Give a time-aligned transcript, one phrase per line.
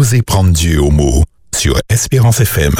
[0.00, 1.24] Osez prendre Dieu au mot
[1.54, 2.74] sur Espérance FM.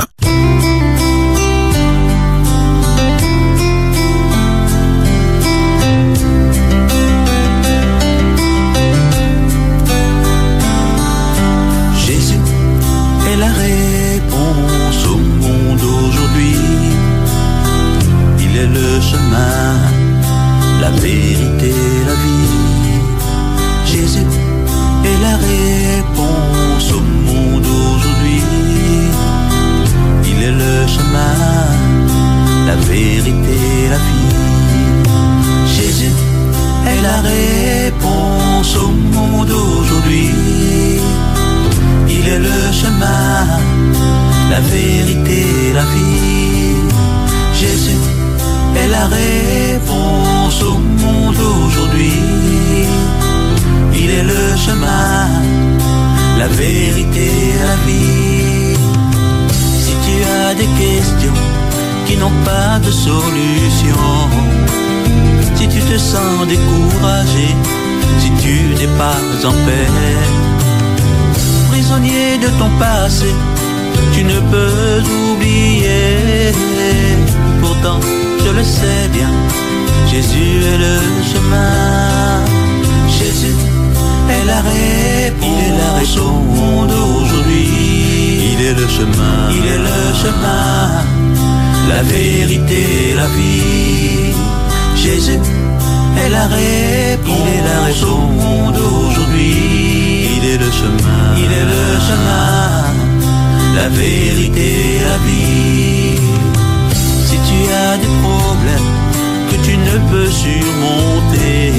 [109.93, 111.73] Ne peux surmonter,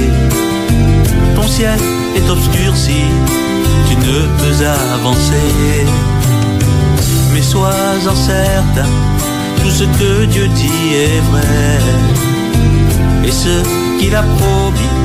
[1.36, 1.80] ton ciel
[2.16, 3.04] est obscurci,
[3.88, 5.86] tu ne peux avancer.
[7.34, 8.90] Mais sois-en certain,
[9.62, 11.80] tout ce que Dieu dit est vrai.
[13.24, 13.56] Et ce
[14.00, 14.96] qu'il a promis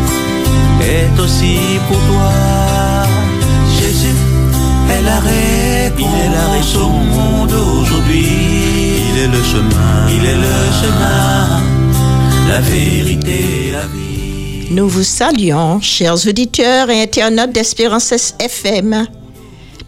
[0.80, 1.58] est aussi
[1.88, 2.32] pour toi.
[3.78, 4.16] Jésus
[4.90, 8.26] est la réponse, il est la réponse au monde aujourd'hui.
[9.08, 11.60] Il est le chemin, il est le chemin,
[12.48, 13.84] la vérité, la.
[14.70, 19.06] Nous vous saluons, chers auditeurs et internautes d'Espérance FM.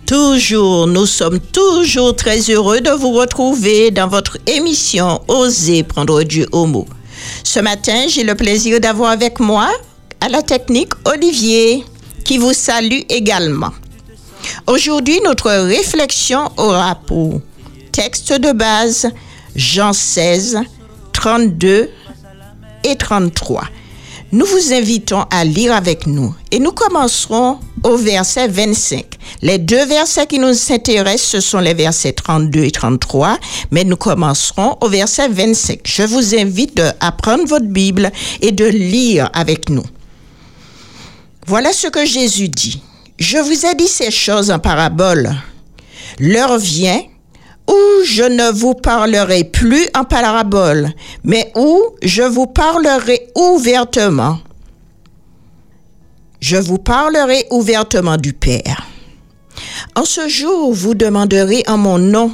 [0.07, 6.67] Toujours, nous sommes toujours très heureux de vous retrouver dans votre émission Osez prendre au
[6.67, 6.87] mot.
[7.45, 9.69] Ce matin, j'ai le plaisir d'avoir avec moi
[10.21, 11.85] à la technique Olivier,
[12.25, 13.73] qui vous salue également.
[14.67, 17.41] Aujourd'hui, notre réflexion aura pour
[17.93, 19.09] texte de base
[19.55, 20.59] Jean 16,
[21.13, 21.91] 32
[22.85, 23.65] et 33.
[24.31, 29.05] Nous vous invitons à lire avec nous et nous commencerons au verset 25.
[29.41, 33.39] Les deux versets qui nous intéressent, ce sont les versets 32 et 33,
[33.71, 35.81] mais nous commencerons au verset 25.
[35.85, 38.13] Je vous invite à prendre votre Bible
[38.43, 39.85] et de lire avec nous.
[41.47, 42.83] Voilà ce que Jésus dit.
[43.19, 45.35] Je vous ai dit ces choses en parabole.
[46.19, 47.01] L'heure vient
[47.69, 50.91] où je ne vous parlerai plus en parabole,
[51.23, 54.39] mais où je vous parlerai ouvertement.
[56.41, 58.87] Je vous parlerai ouvertement du Père.
[59.95, 62.33] En ce jour, vous demanderez en mon nom,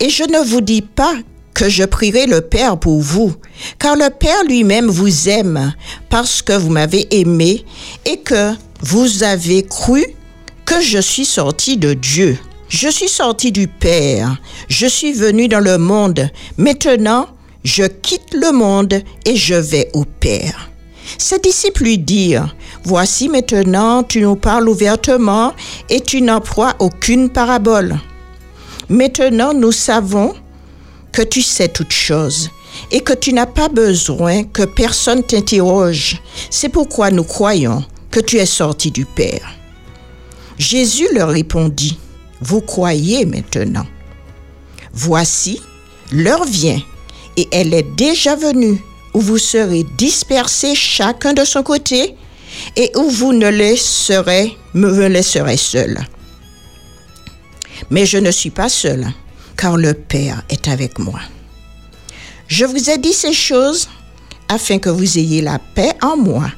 [0.00, 1.14] et je ne vous dis pas
[1.54, 3.34] que je prierai le Père pour vous,
[3.78, 5.74] car le Père lui-même vous aime
[6.08, 7.64] parce que vous m'avez aimé
[8.06, 10.04] et que vous avez cru
[10.64, 12.38] que je suis sorti de Dieu.
[12.72, 17.28] Je suis sorti du Père, je suis venu dans le monde, maintenant
[17.64, 18.94] je quitte le monde
[19.26, 20.70] et je vais au Père.
[21.18, 25.52] Ses disciples lui dirent, Voici maintenant tu nous parles ouvertement
[25.90, 27.98] et tu n'emploies aucune parabole.
[28.88, 30.32] Maintenant nous savons
[31.12, 32.48] que tu sais toutes choses
[32.90, 36.22] et que tu n'as pas besoin que personne t'interroge.
[36.48, 39.56] C'est pourquoi nous croyons que tu es sorti du Père.
[40.56, 41.98] Jésus leur répondit,
[42.42, 43.86] Vous croyez maintenant.
[44.92, 45.60] Voici,
[46.10, 46.80] l'heure vient,
[47.36, 48.82] et elle est déjà venue,
[49.14, 52.16] où vous serez dispersés chacun de son côté,
[52.76, 56.00] et où vous ne laisserez, me laisserez seul.
[57.90, 59.06] Mais je ne suis pas seul,
[59.56, 61.20] car le Père est avec moi.
[62.48, 63.88] Je vous ai dit ces choses
[64.48, 66.50] afin que vous ayez la paix en moi.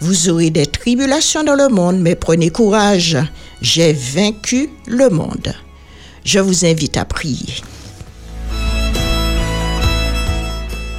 [0.00, 3.16] Vous aurez des tribulations dans le monde, mais prenez courage,
[3.62, 5.54] j'ai vaincu le monde.
[6.24, 7.54] Je vous invite à prier.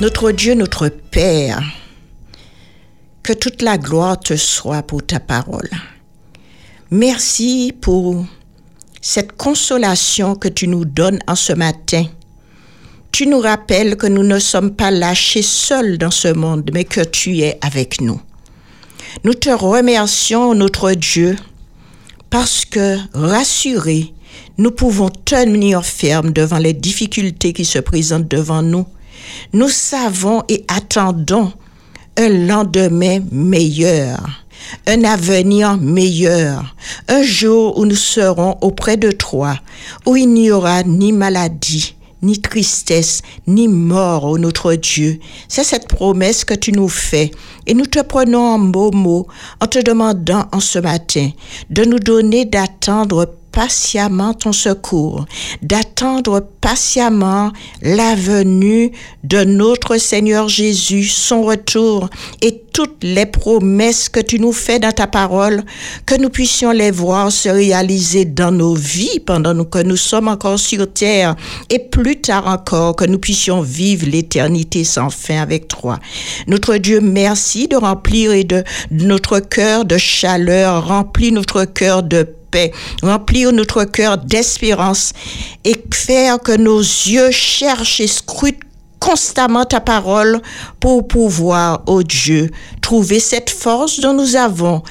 [0.02, 1.62] Notre Dieu, notre Père,
[3.22, 5.70] que toute la gloire te soit pour ta parole.
[6.92, 8.26] Merci pour
[9.02, 12.06] cette consolation que tu nous donnes en ce matin.
[13.12, 17.02] Tu nous rappelles que nous ne sommes pas lâchés seuls dans ce monde, mais que
[17.02, 18.20] tu es avec nous.
[19.24, 21.36] Nous te remercions, notre Dieu,
[22.34, 24.12] parce que rassurés,
[24.58, 28.88] nous pouvons tenir ferme devant les difficultés qui se présentent devant nous.
[29.54, 31.54] Nous savons et attendons
[32.18, 34.18] un lendemain meilleur,
[34.88, 36.76] un avenir meilleur,
[37.08, 39.60] un jour où nous serons auprès de toi,
[40.08, 45.20] où il n'y aura ni maladie, ni tristesse, ni mort, ô notre Dieu.
[45.48, 47.32] C'est cette promesse que tu nous fais.
[47.68, 49.28] Et nous te prenons en beau mot
[49.62, 51.30] en te demandant en ce matin
[51.70, 55.26] de nous donner d'attendre patiemment ton secours,
[55.62, 58.92] d'attendre patiemment la venue
[59.24, 62.10] de notre Seigneur Jésus, son retour
[62.42, 65.64] et toutes les promesses que tu nous fais dans ta parole,
[66.08, 70.60] que nous puissions les voir se réaliser dans nos vies pendant que nous sommes encore
[70.60, 71.36] sur terre
[71.70, 76.00] et plus tard encore que nous puissions vivre l'éternité sans fin avec toi.
[76.48, 82.28] Notre Dieu, merci de remplir et de notre cœur de chaleur, remplis notre cœur de
[83.02, 85.14] remplir notre cœur d'espérance
[85.64, 88.60] et faire que nos yeux cherchent et scrutent
[89.00, 90.42] constamment ta parole
[90.80, 92.50] pour pouvoir, ô Dieu,
[92.82, 94.82] trouver cette force dont nous avons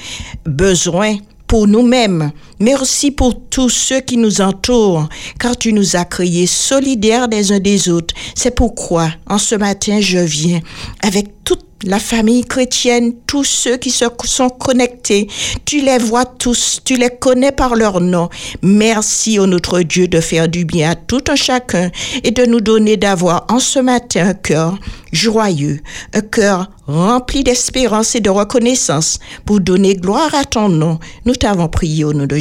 [0.45, 1.17] besoin
[1.47, 2.33] pour nous-mêmes,
[2.81, 5.09] aussi pour tous ceux qui nous entourent,
[5.39, 8.15] car tu nous as créés solidaires les uns des autres.
[8.35, 10.61] C'est pourquoi, en ce matin, je viens
[11.03, 15.27] avec toute la famille chrétienne, tous ceux qui se sont connectés,
[15.65, 18.29] tu les vois tous, tu les connais par leur nom.
[18.63, 21.91] Merci, au notre Dieu, de faire du bien à tout un chacun
[22.23, 24.79] et de nous donner d'avoir en ce matin un cœur
[25.13, 25.81] joyeux,
[26.15, 30.99] un cœur rempli d'espérance et de reconnaissance pour donner gloire à ton nom.
[31.25, 32.39] Nous t'avons prié au nom de.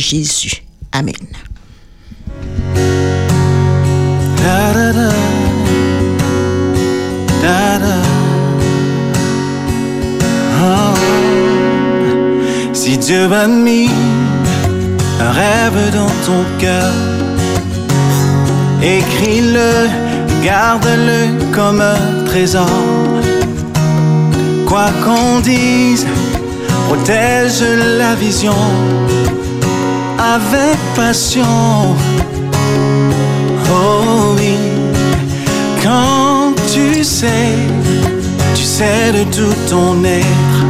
[0.92, 1.16] Amen.
[12.74, 13.90] Si Dieu a mis
[15.22, 16.92] un rêve dans ton cœur,
[18.84, 19.88] écris-le,
[20.44, 22.68] garde-le comme un trésor.
[24.66, 26.06] Quoi qu'on dise,
[26.90, 27.64] protège
[27.98, 28.56] la vision
[30.22, 31.96] avec passion.
[33.70, 34.56] Oh oui,
[35.84, 37.56] quand tu sais,
[38.56, 40.62] tu sais de tout ton être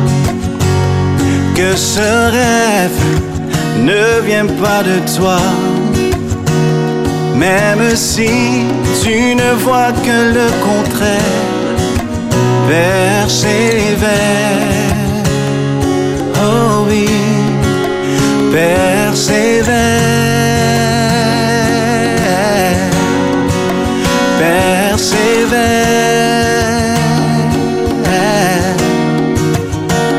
[1.55, 3.01] que ce rêve
[3.79, 5.39] ne vient pas de toi.
[7.35, 8.29] Même si
[9.03, 11.41] tu ne vois que le contraire,
[12.69, 14.11] persévère.
[16.35, 17.07] Oh oui,
[18.51, 20.11] persévère.
[24.39, 25.51] Persévère.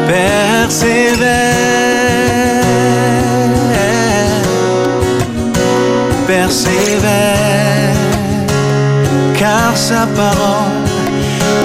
[0.06, 1.52] Persévère.
[6.26, 7.96] Persévère.
[9.38, 10.72] Car sa parole,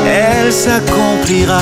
[0.05, 1.61] elle s'accomplira.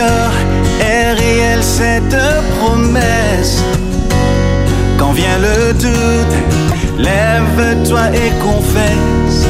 [0.00, 2.16] Est réelle cette
[2.58, 3.62] promesse,
[4.98, 6.34] quand vient le doute,
[6.98, 9.46] lève-toi et confesse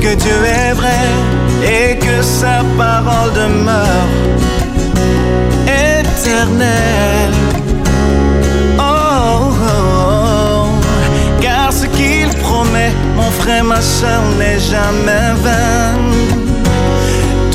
[0.00, 1.06] que Dieu est vrai
[1.62, 4.08] et que sa parole demeure
[5.66, 7.34] éternelle.
[8.78, 10.66] Oh, oh, oh.
[11.40, 16.19] car ce qu'il promet, mon frère, ma soeur, n'est jamais vain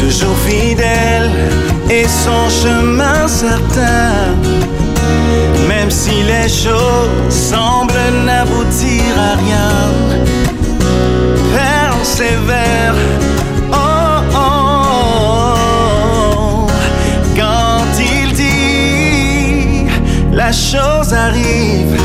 [0.05, 1.31] toujours fidèle
[1.89, 4.35] et son chemin certain.
[5.67, 9.71] Même si les choses semblent n'aboutir à rien,
[11.55, 12.95] persévère.
[13.71, 15.57] Oh, oh,
[16.37, 16.67] oh.
[17.35, 19.87] Quand il dit,
[20.31, 21.99] la chose arrive.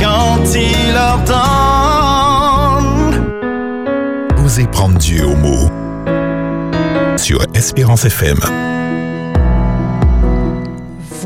[0.00, 1.44] Quand il ordonne.
[4.44, 5.83] Osez prendre Dieu au mot.
[7.24, 8.38] Sur Espérance FM.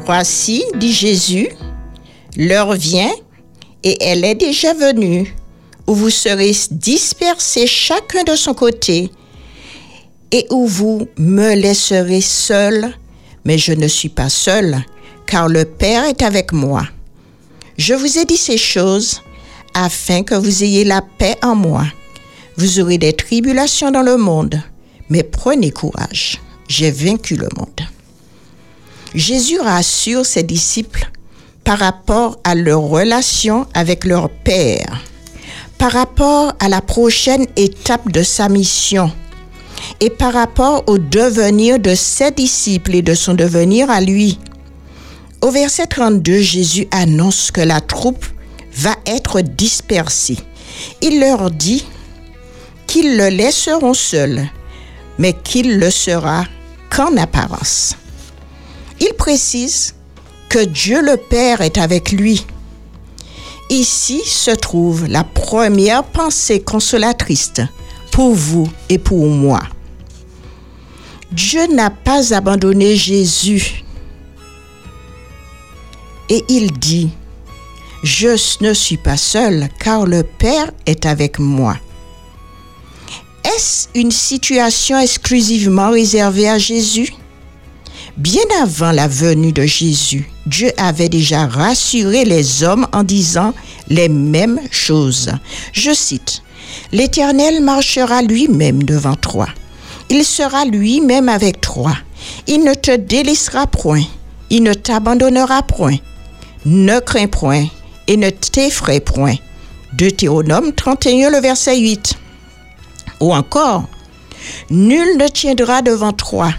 [0.07, 1.49] Voici, dit Jésus,
[2.37, 3.11] l'heure vient
[3.83, 5.35] et elle est déjà venue,
[5.89, 9.11] où vous serez dispersés chacun de son côté
[10.31, 12.95] et où vous me laisserez seul,
[13.45, 14.77] mais je ne suis pas seul,
[15.27, 16.85] car le Père est avec moi.
[17.77, 19.21] Je vous ai dit ces choses
[19.75, 21.87] afin que vous ayez la paix en moi.
[22.57, 24.63] Vous aurez des tribulations dans le monde,
[25.11, 27.81] mais prenez courage, j'ai vaincu le monde.
[29.15, 31.11] Jésus rassure ses disciples
[31.65, 35.03] par rapport à leur relation avec leur Père,
[35.79, 39.11] par rapport à la prochaine étape de sa mission
[40.01, 44.39] et par rapport au devenir de ses disciples et de son devenir à lui.
[45.41, 48.27] Au verset 32, Jésus annonce que la troupe
[48.75, 50.39] va être dispersée.
[51.01, 51.85] Il leur dit
[52.87, 54.49] qu'ils le laisseront seul,
[55.19, 56.45] mais qu'il le sera
[56.91, 57.97] qu'en apparence.
[59.01, 59.95] Il précise
[60.49, 62.47] que Dieu le Père est avec lui.
[63.71, 67.61] Ici se trouve la première pensée consolatrice
[68.11, 69.61] pour vous et pour moi.
[71.33, 73.85] Dieu n'a pas abandonné Jésus.
[76.31, 77.11] Et il dit,
[78.03, 78.29] je
[78.65, 81.77] ne suis pas seul car le Père est avec moi.
[83.55, 87.15] Est-ce une situation exclusivement réservée à Jésus?
[88.19, 93.55] Bien avant la venue de Jésus, Dieu avait déjà rassuré les hommes en disant
[93.89, 95.31] les mêmes choses.
[95.73, 96.43] Je cite,
[96.93, 99.49] L'Éternel marchera lui-même devant toi.
[100.11, 101.97] Il sera lui-même avec toi.
[102.47, 104.03] Il ne te délaissera point.
[104.51, 105.97] Il ne t'abandonnera point.
[106.67, 107.67] Ne crains point
[108.09, 109.37] et ne t'effraie point.
[109.95, 112.19] Deutéronome 31, le verset 8.
[113.21, 113.85] Ou encore,
[114.71, 116.53] Nul ne tiendra devant toi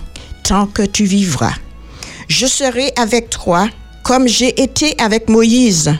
[0.44, 1.54] tant que tu vivras.
[2.28, 3.68] Je serai avec toi
[4.04, 5.94] comme j'ai été avec Moïse.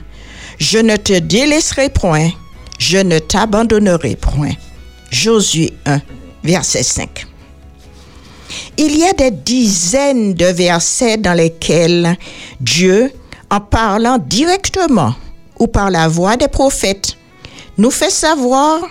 [0.58, 2.30] Je ne te délaisserai point,
[2.78, 4.52] je ne t'abandonnerai point.
[5.12, 6.02] Josué 1,
[6.44, 7.26] verset 5.
[8.78, 12.18] Il y a des dizaines de versets dans lesquels
[12.60, 13.12] Dieu,
[13.50, 15.16] en parlant directement
[15.60, 17.18] ou par la voix des prophètes,
[17.78, 18.82] nous fait savoir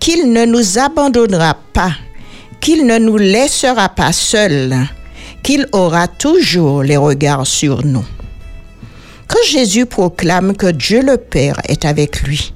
[0.00, 1.92] qu'il ne nous abandonnera pas,
[2.60, 4.74] qu'il ne nous laissera pas seuls,
[5.42, 8.04] qu'il aura toujours les regards sur nous.
[9.28, 12.52] Quand Jésus proclame que Dieu le Père est avec lui,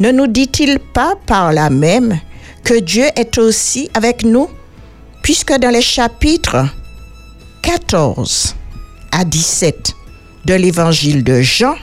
[0.00, 2.18] ne nous dit-il pas par là même
[2.64, 4.48] que Dieu est aussi avec nous,
[5.22, 6.66] puisque dans les chapitres
[7.62, 8.56] 14
[9.12, 9.92] à 17
[10.44, 11.74] de l'évangile de Jean,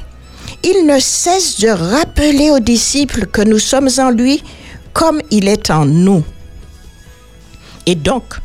[0.63, 4.43] il ne cesse de rappeler aux disciples que nous sommes en lui
[5.00, 6.25] comme il est en nous.
[7.86, 8.36] Et donc,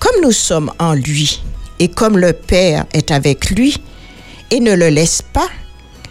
[0.00, 1.40] comme nous sommes en lui
[1.78, 3.76] et comme le Père est avec lui
[4.50, 5.46] et ne le laisse pas,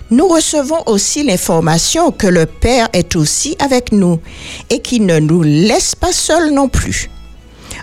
[0.09, 4.21] nous recevons aussi l'information que le Père est aussi avec nous
[4.69, 7.09] et qu'il ne nous laisse pas seuls non plus.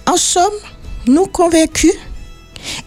[0.06, 0.58] En somme,
[1.06, 1.92] nous convaincus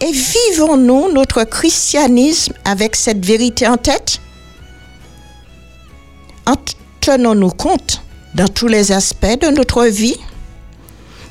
[0.01, 4.20] et vivons-nous notre christianisme avec cette vérité en tête?
[6.48, 6.55] En
[7.00, 8.02] tenons-nous compte?
[8.35, 10.17] Dans tous les aspects de notre vie.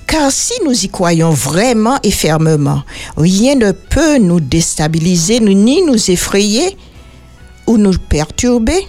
[0.06, 2.82] Car si nous y croyons vraiment et fermement,
[3.16, 6.76] rien ne peut nous déstabiliser ni nous effrayer
[7.66, 8.87] ou nous perturber.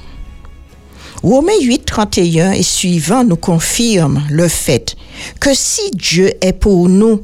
[1.22, 4.98] Romains 8, 31 et suivant nous confirme le fait
[5.40, 7.24] que si Dieu est pour nous,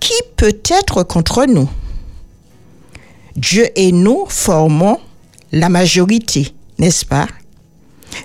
[0.00, 1.68] qui peut être contre nous?
[3.36, 4.98] Dieu et nous formons
[5.52, 7.26] la majorité, n'est-ce pas?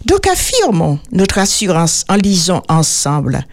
[0.06, 3.46] Donc affirmons notre assurance en lisant ensemble.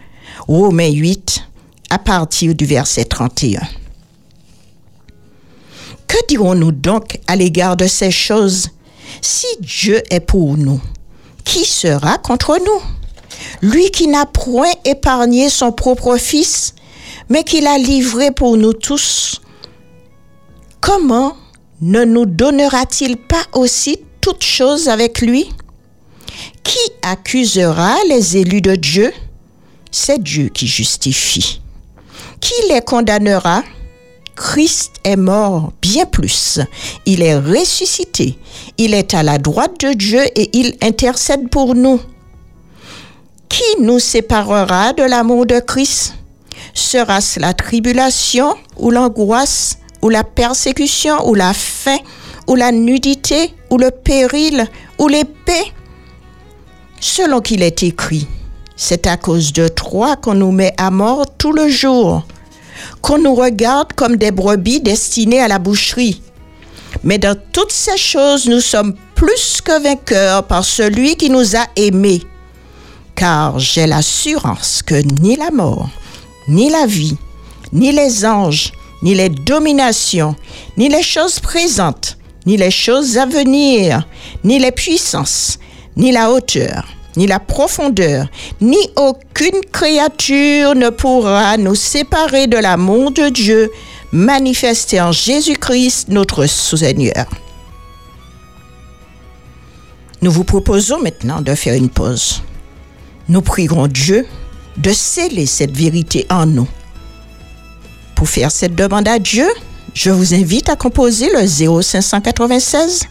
[0.47, 1.43] Romains 8
[1.89, 3.61] à partir du verset 31.
[6.07, 8.69] Que dirons-nous donc à l'égard de ces choses?
[9.21, 10.81] Si Dieu est pour nous,
[11.43, 13.69] qui sera contre nous?
[13.69, 16.73] Lui qui n'a point épargné son propre Fils,
[17.29, 19.41] mais qui l'a livré pour nous tous,
[20.79, 21.35] comment
[21.81, 25.49] ne nous donnera-t-il pas aussi toutes choses avec lui?
[26.65, 29.13] Qui accusera les élus de Dieu?
[29.91, 31.61] C'est Dieu qui justifie.
[32.41, 33.63] Qui les condamnera?
[34.35, 36.59] Christ est mort bien plus.
[37.05, 38.37] Il est ressuscité.
[38.79, 42.01] Il est à la droite de Dieu et il intercède pour nous.
[43.47, 46.15] Qui nous séparera de l'amour de Christ?
[46.73, 51.99] Sera-ce la tribulation ou l'angoisse ou la persécution ou la faim
[52.47, 54.67] ou la nudité ou le péril
[54.97, 55.71] ou l'épée?
[57.07, 58.27] Selon qu'il est écrit,
[58.75, 62.23] c'est à cause de toi qu'on nous met à mort tout le jour,
[63.01, 66.19] qu'on nous regarde comme des brebis destinées à la boucherie.
[67.03, 71.67] Mais dans toutes ces choses, nous sommes plus que vainqueurs par celui qui nous a
[71.75, 72.23] aimés.
[73.13, 75.89] Car j'ai l'assurance que ni la mort,
[76.47, 77.17] ni la vie,
[77.71, 80.35] ni les anges, ni les dominations,
[80.75, 84.07] ni les choses présentes, ni les choses à venir,
[84.43, 85.59] ni les puissances,
[85.95, 88.27] ni la hauteur, ni la profondeur,
[88.61, 93.71] ni aucune créature ne pourra nous séparer de l'amour de Dieu
[94.11, 97.25] manifesté en Jésus-Christ notre Seigneur.
[100.21, 102.41] Nous vous proposons maintenant de faire une pause.
[103.29, 104.25] Nous prierons Dieu
[104.77, 106.67] de sceller cette vérité en nous.
[108.15, 109.47] Pour faire cette demande à Dieu,
[109.93, 113.07] je vous invite à composer le 0596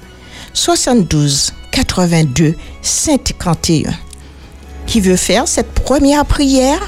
[0.52, 3.90] 72 82 51.
[4.87, 6.78] Qui veut faire cette première prière?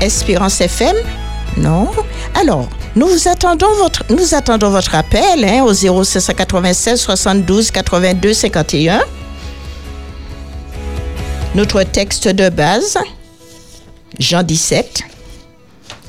[0.00, 0.94] Espérance FM?
[1.56, 1.90] Non?
[2.40, 9.00] Alors, nous vous attendons votre, nous attendons votre appel hein, au 0596 72 82 51.
[11.54, 12.96] Notre texte de base,
[14.18, 15.02] Jean 17,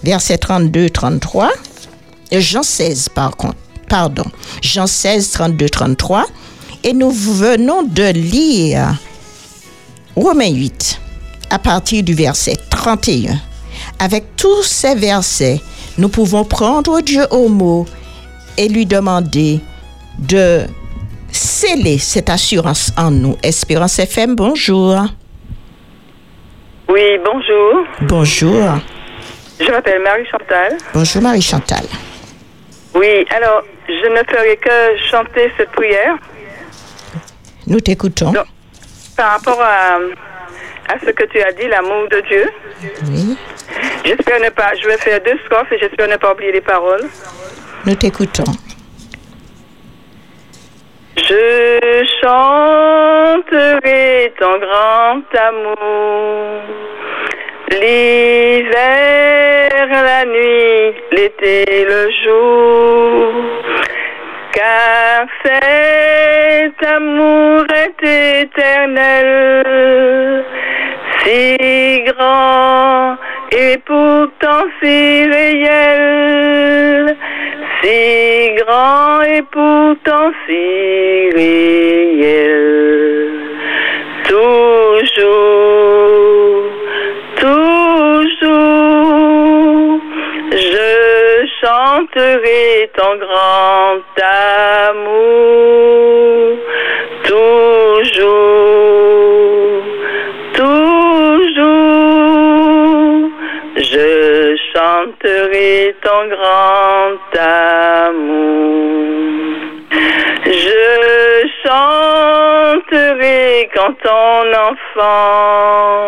[0.01, 1.49] verset 32-33,
[2.31, 3.57] Jean 16 par contre,
[3.89, 4.23] pardon,
[4.61, 6.23] Jean 16, 32-33,
[6.85, 8.97] et nous venons de lire
[10.15, 11.01] Romains 8
[11.49, 13.37] à partir du verset 31.
[13.99, 15.61] Avec tous ces versets,
[15.97, 17.85] nous pouvons prendre Dieu au mot
[18.55, 19.59] et lui demander
[20.19, 20.61] de
[21.33, 23.35] sceller cette assurance en nous.
[23.43, 25.05] Espérance FM, bonjour.
[26.87, 27.85] Oui, bonjour.
[28.01, 28.63] Bonjour.
[29.59, 30.77] Je m'appelle Marie-Chantal.
[30.93, 31.85] Bonjour Marie-Chantal.
[32.95, 36.15] Oui, alors, je ne ferai que chanter cette prière.
[37.67, 38.31] Nous t'écoutons.
[38.31, 38.45] Donc,
[39.15, 39.97] par rapport à,
[40.93, 42.49] à ce que tu as dit, l'amour de Dieu.
[43.07, 43.37] Oui.
[44.05, 47.07] J'espère ne pas, je vais faire deux strophes et j'espère ne pas oublier les paroles.
[47.85, 48.43] Nous t'écoutons.
[51.15, 56.61] Je chanterai ton grand amour.
[57.69, 58.71] L'hiver,
[59.89, 63.31] la nuit, l'été, le jour.
[64.53, 68.03] Car cet amour est
[68.43, 70.43] éternel,
[71.23, 73.17] si grand
[73.51, 77.15] et pourtant si réel,
[77.83, 83.31] si grand et pourtant si réel.
[84.23, 85.13] Toujours,
[87.35, 88.39] toujours,
[90.51, 94.01] je chanterai ton grand
[94.87, 95.83] amour.
[97.23, 98.92] Toujours,
[105.23, 107.17] chanterai ton grand
[108.09, 108.43] amour.
[110.45, 113.41] Je chanterai
[113.75, 116.01] quand ton enfant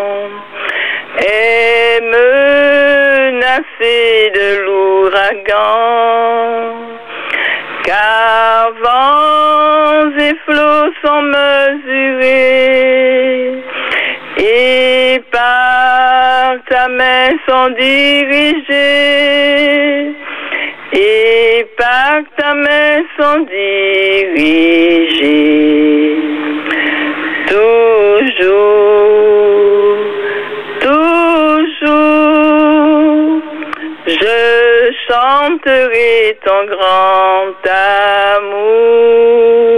[1.18, 2.00] est
[3.32, 3.98] menacé
[4.34, 5.64] de l'ouragan.
[7.84, 12.36] Car vents et flots sont mesurés
[14.38, 15.05] et
[16.86, 18.74] ta main sont dirigés
[20.92, 23.40] et par ta main sont
[24.30, 24.56] dirigés.
[27.48, 28.36] Toujours,
[30.80, 32.22] toujours,
[34.06, 34.38] je
[35.08, 37.54] chanterai ton grand
[38.36, 39.75] amour.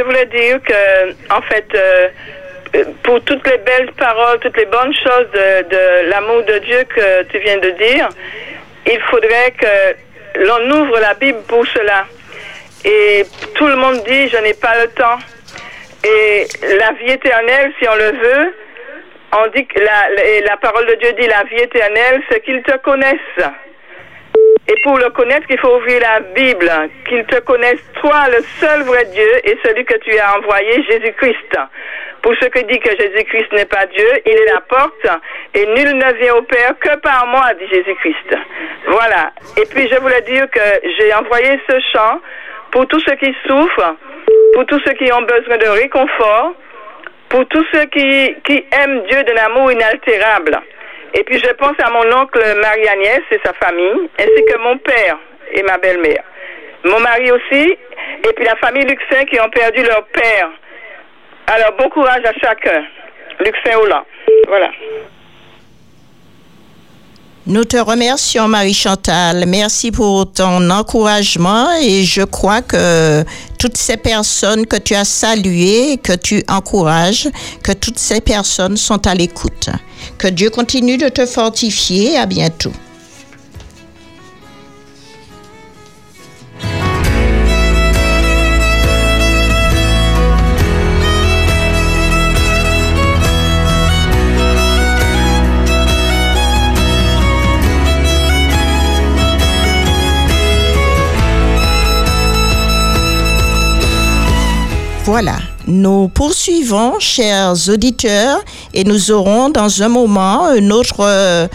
[0.00, 2.08] Je voulais dire que, en fait, euh,
[3.02, 7.22] pour toutes les belles paroles, toutes les bonnes choses de, de l'amour de Dieu que
[7.24, 8.08] tu viens de dire,
[8.86, 12.06] il faudrait que l'on ouvre la Bible pour cela.
[12.84, 15.18] Et tout le monde dit, je n'ai pas le temps.
[16.02, 16.46] Et
[16.78, 18.54] la vie éternelle, si on le veut,
[19.32, 22.62] on dit que la, la, la parole de Dieu dit la vie éternelle, c'est qu'ils
[22.62, 23.44] te connaissent.
[24.70, 26.70] Et pour le connaître, il faut ouvrir la Bible,
[27.08, 31.58] qu'ils te connaissent, toi, le seul vrai Dieu, et celui que tu as envoyé, Jésus-Christ.
[32.22, 35.06] Pour ceux qui disent que Jésus-Christ n'est pas Dieu, il est la porte,
[35.54, 38.36] et nul ne vient au Père que par moi, dit Jésus-Christ.
[38.86, 39.32] Voilà.
[39.56, 40.60] Et puis je voulais dire que
[40.98, 42.20] j'ai envoyé ce chant
[42.70, 43.96] pour tous ceux qui souffrent,
[44.54, 46.54] pour tous ceux qui ont besoin de réconfort,
[47.28, 50.60] pour tous ceux qui, qui aiment Dieu d'un amour inaltérable.
[51.14, 55.18] Et puis je pense à mon oncle Marie-Agnès et sa famille, ainsi que mon père
[55.52, 56.22] et ma belle-mère.
[56.84, 57.76] Mon mari aussi,
[58.24, 60.50] et puis la famille Luxin qui ont perdu leur père.
[61.46, 62.84] Alors bon courage à chacun.
[63.40, 64.04] Luc Saint-Hollande.
[64.46, 64.70] Voilà.
[67.50, 69.44] Nous te remercions, Marie-Chantal.
[69.48, 73.24] Merci pour ton encouragement et je crois que
[73.58, 77.28] toutes ces personnes que tu as saluées, que tu encourages,
[77.64, 79.68] que toutes ces personnes sont à l'écoute.
[80.16, 82.16] Que Dieu continue de te fortifier.
[82.18, 82.70] À bientôt.
[105.04, 111.48] Voilà, nous poursuivons, chers auditeurs, et nous aurons dans un moment un autre, euh,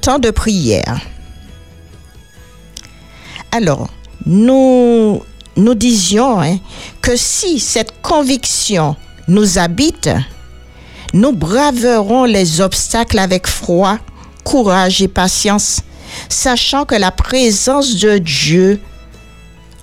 [0.00, 1.00] temps de prière.
[3.50, 3.88] Alors,
[4.24, 5.20] nous,
[5.56, 6.58] nous disions hein,
[7.02, 8.94] que si cette conviction
[9.26, 10.08] nous habite,
[11.12, 13.98] nous braverons les obstacles avec froid,
[14.44, 15.80] courage et patience,
[16.28, 18.80] sachant que la présence de Dieu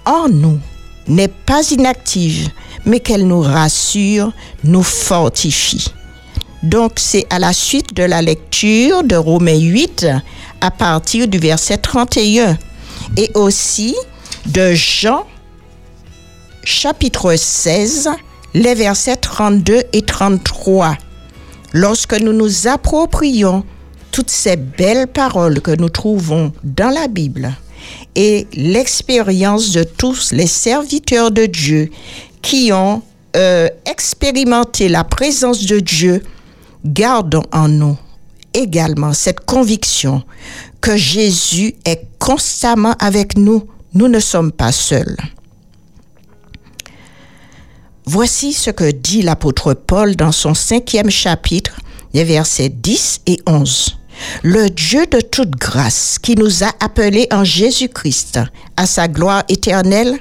[0.05, 0.59] en nous
[1.07, 2.49] n'est pas inactive,
[2.85, 4.31] mais qu'elle nous rassure,
[4.63, 5.87] nous fortifie.
[6.63, 10.07] Donc c'est à la suite de la lecture de Romains 8
[10.61, 12.57] à partir du verset 31
[13.17, 13.95] et aussi
[14.45, 15.25] de Jean
[16.63, 18.09] chapitre 16,
[18.53, 20.95] les versets 32 et 33.
[21.73, 23.65] Lorsque nous nous approprions
[24.11, 27.53] toutes ces belles paroles que nous trouvons dans la Bible
[28.15, 31.89] et l'expérience de tous les serviteurs de Dieu
[32.41, 33.01] qui ont
[33.35, 36.23] euh, expérimenté la présence de Dieu,
[36.85, 37.97] gardons en nous
[38.53, 40.23] également cette conviction
[40.81, 43.67] que Jésus est constamment avec nous.
[43.93, 45.17] Nous ne sommes pas seuls.
[48.05, 51.79] Voici ce que dit l'apôtre Paul dans son cinquième chapitre,
[52.13, 53.97] les versets 10 et 11.
[54.43, 58.39] Le Dieu de toute grâce qui nous a appelés en Jésus-Christ
[58.77, 60.19] à sa gloire éternelle,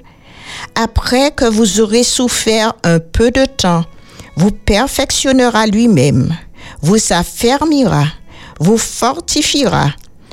[0.75, 3.85] après que vous aurez souffert un peu de temps,
[4.37, 6.37] vous perfectionnera lui-même,
[6.81, 8.07] vous affermira,
[8.59, 9.93] vous fortifiera,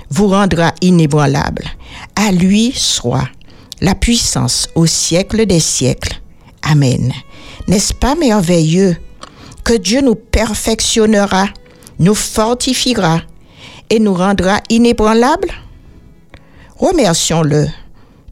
[0.10, 1.66] vous rendra inébranlable.
[2.16, 3.28] À lui soit
[3.82, 6.22] la puissance au siècle des siècles.
[6.62, 7.12] Amen.
[7.68, 8.98] N'est-ce pas merveilleux
[9.64, 11.48] que Dieu nous perfectionnera,
[12.00, 13.22] nous fortifiera
[13.90, 15.52] et nous rendra inébranlables?
[16.78, 17.68] Remercions-le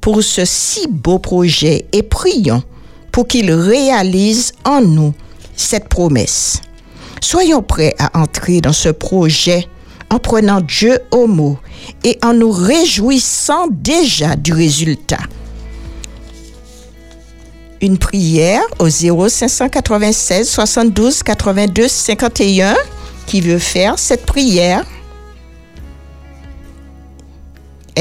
[0.02, 2.64] pour ce si beau projet et prions
[3.12, 5.14] pour qu'il réalise en nous
[5.56, 6.62] cette promesse.
[7.22, 9.68] Soyons prêts à entrer dans ce projet
[10.10, 11.58] en prenant Dieu au mot
[12.04, 15.20] et en nous réjouissant déjà du résultat.
[17.82, 22.76] Une prière au 0596 72 82 51
[23.26, 24.86] qui veut faire cette prière.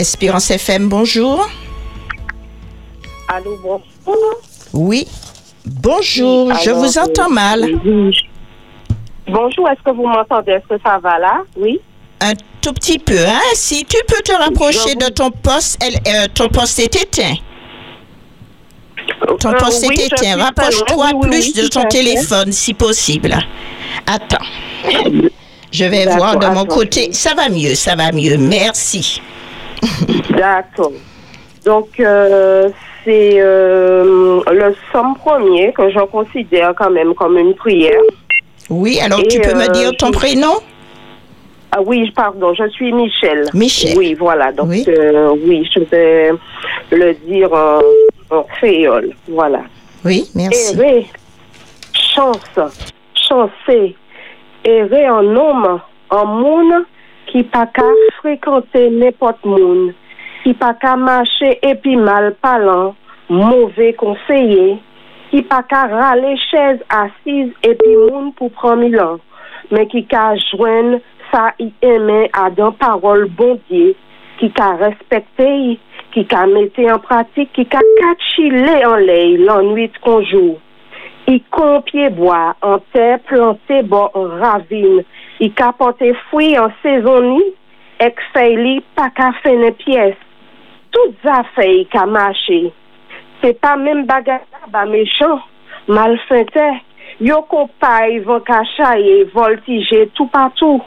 [0.00, 1.48] Espérance FM, bonjour.
[3.28, 4.36] Allô, bonjour.
[4.74, 5.06] Oui.
[5.64, 7.64] Bonjour, je Alors, vous entends euh, mal.
[7.84, 8.14] oui.
[9.26, 10.52] Bonjour, est-ce que vous m'entendez?
[10.52, 11.38] Est-ce que ça va là?
[11.56, 11.80] Oui?
[12.20, 13.40] Un tout petit peu, hein?
[13.54, 17.34] Si tu peux te rapprocher vous- de ton poste, elle- euh, ton poste est éteint.
[19.40, 20.36] Ton Euh, poste oui, est éteint.
[20.36, 23.34] Rapproche-toi plus de ton téléphone, si possible.
[24.06, 24.44] Attends.
[25.72, 27.12] Je vais voir de mon côté.
[27.14, 28.36] Ça va mieux, ça va mieux.
[28.36, 29.22] Merci.
[30.30, 30.92] D'accord.
[31.64, 32.68] Donc, euh,
[33.04, 38.00] c'est euh, le somme premier que je considère quand même comme une prière.
[38.70, 40.54] Oui, alors Et, tu peux me euh, dire ton je- prénom?
[41.72, 43.46] Ah oui, pardon, je suis Michel.
[43.52, 43.96] Michel.
[43.98, 44.52] Oui, voilà.
[44.52, 44.84] Donc, Oui.
[45.46, 46.30] oui, je vais
[46.92, 47.80] le dire en,
[48.30, 49.10] en créole.
[49.28, 49.62] Voilà.
[50.04, 50.74] Oui, merci.
[50.74, 51.06] Errer,
[51.92, 52.38] chance,
[53.28, 53.96] chancer,
[54.64, 56.84] errer en homme, en monde
[57.26, 57.82] qui pas qu'à
[58.18, 59.92] fréquenter n'importe monde,
[60.42, 62.94] qui pas qu'à marcher et puis mal parlant,
[63.28, 64.78] mauvais conseiller,
[65.30, 67.96] qui pas qu'à râler chaise assise et puis
[68.36, 68.88] pour prendre
[69.70, 70.06] mais qui
[70.52, 71.00] joindre
[71.32, 73.94] ça y aimer à parole bon Dieu,
[74.38, 75.78] qui qu'a respecté,
[76.12, 77.80] qui qu'a mettre en pratique, qui qu'a
[78.34, 80.58] chiller en l'air l'ennui qu'on joue.
[81.28, 81.42] Il
[81.86, 84.08] pied bois en terre planté bon
[85.38, 87.54] Il capote fruits en saisonnier,
[88.00, 90.16] ex-feuille pas qu'à faire une pièce.
[90.90, 92.72] Toutes affaires qu'a marché.
[93.42, 95.40] C'est pas même bagarre ba méchant,
[95.88, 96.74] malfaiteur.
[97.20, 100.82] Yo copaille vont cachailler, voltiger tout partout.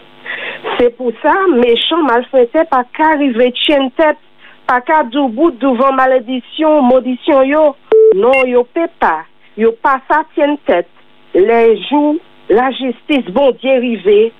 [0.77, 4.17] C'est pour ça, méchant, malfaiteur, pas qu'à arriver tienne tête,
[4.65, 7.75] pas qu'à du devant malédiction, maudition yo.
[8.15, 9.25] Non, yo peut pas.
[9.57, 10.23] Yo pas ça
[10.65, 10.87] tête.
[11.35, 12.15] Les jours
[12.49, 14.31] la justice bon Dieu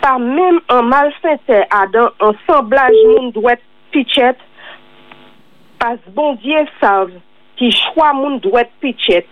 [0.00, 3.58] par même un malfaiteur Adam, un semblage moun doit
[3.90, 4.36] pichet,
[5.78, 7.12] parce bon Dieu savent
[7.56, 9.26] qui choix moun doit pichet,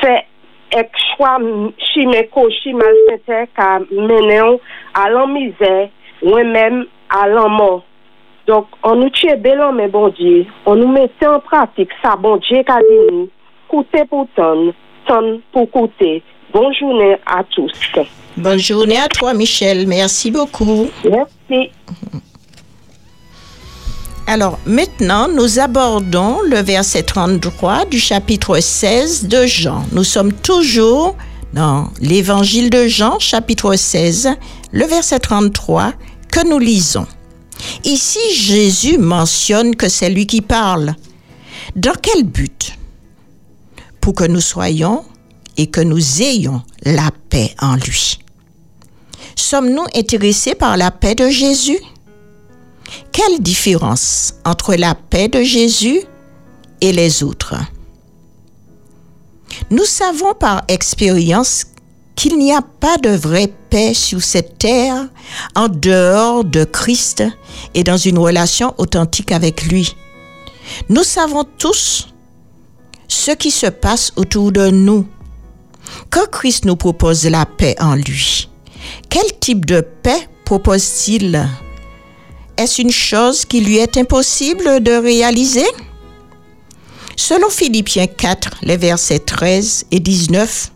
[0.00, 0.26] fait
[0.72, 1.38] ek choix
[1.78, 4.58] chimeko, chimalfaiteur ka mené
[4.92, 5.88] à la misère,
[6.22, 7.84] ou même à la mort.
[8.46, 12.62] Donc, on nous bel mais bon Dieu, on nous mettait en pratique ça, bon Dieu
[12.64, 13.28] qu'a dit nous,
[13.68, 14.72] pour tonne,
[15.06, 16.22] tonne pour coûter.
[16.56, 17.70] Bonne journée à tous.
[18.38, 19.86] Bonne journée à toi, Michel.
[19.86, 20.88] Merci beaucoup.
[21.04, 21.70] Merci.
[24.26, 29.84] Alors maintenant, nous abordons le verset 33 du chapitre 16 de Jean.
[29.92, 31.14] Nous sommes toujours
[31.52, 34.30] dans l'évangile de Jean, chapitre 16,
[34.72, 35.92] le verset 33
[36.32, 37.06] que nous lisons.
[37.84, 40.94] Ici, Jésus mentionne que c'est lui qui parle.
[41.74, 42.78] Dans quel but?
[44.00, 45.04] Pour que nous soyons
[45.56, 48.18] et que nous ayons la paix en lui.
[49.34, 51.78] Sommes-nous intéressés par la paix de Jésus?
[53.12, 56.00] Quelle différence entre la paix de Jésus
[56.80, 57.54] et les autres?
[59.70, 61.64] Nous savons par expérience
[62.14, 65.08] qu'il n'y a pas de vraie paix sur cette terre
[65.54, 67.22] en dehors de Christ
[67.74, 69.94] et dans une relation authentique avec lui.
[70.88, 72.08] Nous savons tous
[73.06, 75.06] ce qui se passe autour de nous
[76.10, 78.48] quand Christ nous propose la paix en lui.
[79.08, 81.48] Quel type de paix propose-t-il?
[82.56, 85.66] Est-ce une chose qui lui est impossible de réaliser?
[87.16, 90.70] Selon Philippiens 4, les versets 13 et 19,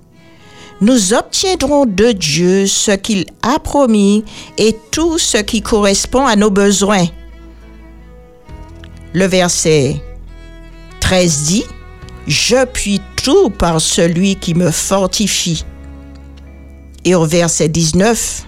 [0.80, 4.24] nous obtiendrons de Dieu ce qu'il a promis
[4.56, 7.06] et tout ce qui correspond à nos besoins.
[9.12, 10.00] Le verset
[11.00, 11.64] 13 dit,
[12.30, 15.64] Je puis tout par celui qui me fortifie.
[17.04, 18.44] Et au verset 19,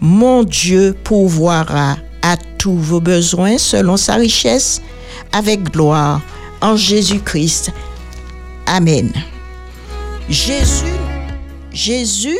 [0.00, 4.80] Mon Dieu pourvoira à tous vos besoins selon sa richesse
[5.32, 6.22] avec gloire
[6.60, 7.72] en Jésus-Christ.
[8.66, 9.12] Amen.
[10.28, 10.84] Jésus,
[11.72, 12.38] Jésus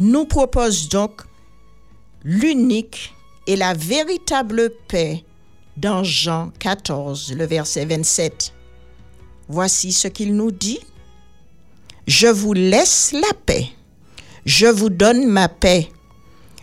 [0.00, 1.22] nous propose donc
[2.24, 3.14] l'unique
[3.46, 5.24] et la véritable paix
[5.78, 8.52] dans Jean 14, le verset 27.
[9.48, 10.80] Voici ce qu'il nous dit.
[12.06, 13.68] Je vous laisse la paix.
[14.44, 15.88] Je vous donne ma paix.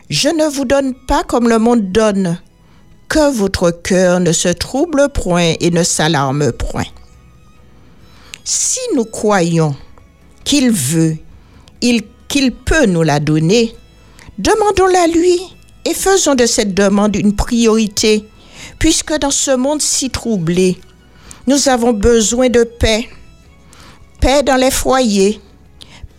[0.09, 2.39] Je ne vous donne pas comme le monde donne.
[3.09, 6.85] Que votre cœur ne se trouble point et ne s'alarme point.
[8.43, 9.75] Si nous croyons
[10.43, 11.17] qu'il veut,
[11.81, 13.73] il- qu'il peut nous la donner,
[14.39, 15.39] demandons-la lui
[15.85, 18.25] et faisons de cette demande une priorité,
[18.79, 20.77] puisque dans ce monde si troublé,
[21.47, 23.07] nous avons besoin de paix.
[24.21, 25.41] Paix dans les foyers,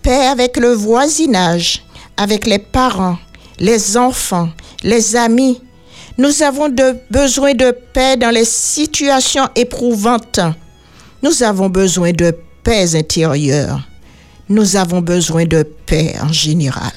[0.03, 1.83] paix avec le voisinage,
[2.17, 3.19] avec les parents,
[3.59, 4.51] les enfants,
[4.83, 5.61] les amis.
[6.19, 6.69] Nous avons
[7.11, 10.41] besoin de paix dans les situations éprouvantes.
[11.23, 13.81] Nous avons besoin de paix intérieure.
[14.49, 16.93] Nous avons besoin de paix en général.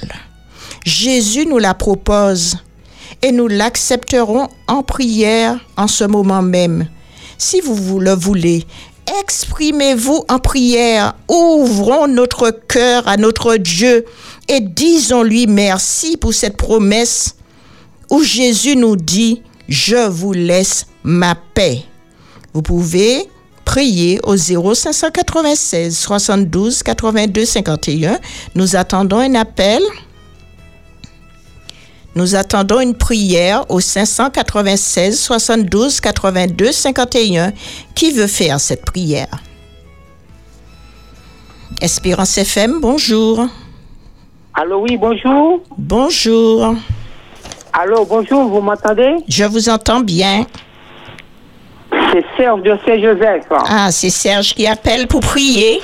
[0.85, 2.57] Jésus nous la propose
[3.21, 6.87] et nous l'accepterons en prière en ce moment même.
[7.37, 8.65] Si vous le voulez,
[9.19, 14.05] exprimez-vous en prière, ouvrons notre cœur à notre Dieu
[14.47, 17.35] et disons-lui merci pour cette promesse
[18.09, 21.83] où Jésus nous dit, je vous laisse ma paix.
[22.53, 23.27] Vous pouvez
[23.65, 28.19] prier au 0596 72 82 51.
[28.55, 29.83] Nous attendons un appel.
[32.17, 37.51] Nous attendons une prière au 596 72 82 51.
[37.93, 39.27] Qui veut faire cette prière?
[41.79, 43.45] Espérance FM, bonjour.
[44.55, 45.61] Allô, oui, bonjour.
[45.77, 46.73] Bonjour.
[47.71, 49.17] Allô, bonjour, vous m'entendez?
[49.27, 50.47] Je vous entends bien.
[51.91, 53.45] C'est Serge de Saint-Joseph.
[53.51, 55.81] Ah, c'est Serge qui appelle pour prier.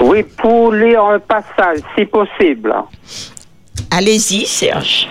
[0.00, 2.74] Oui, pour lire un passage, si possible.
[3.90, 5.08] Allez-y, Serge.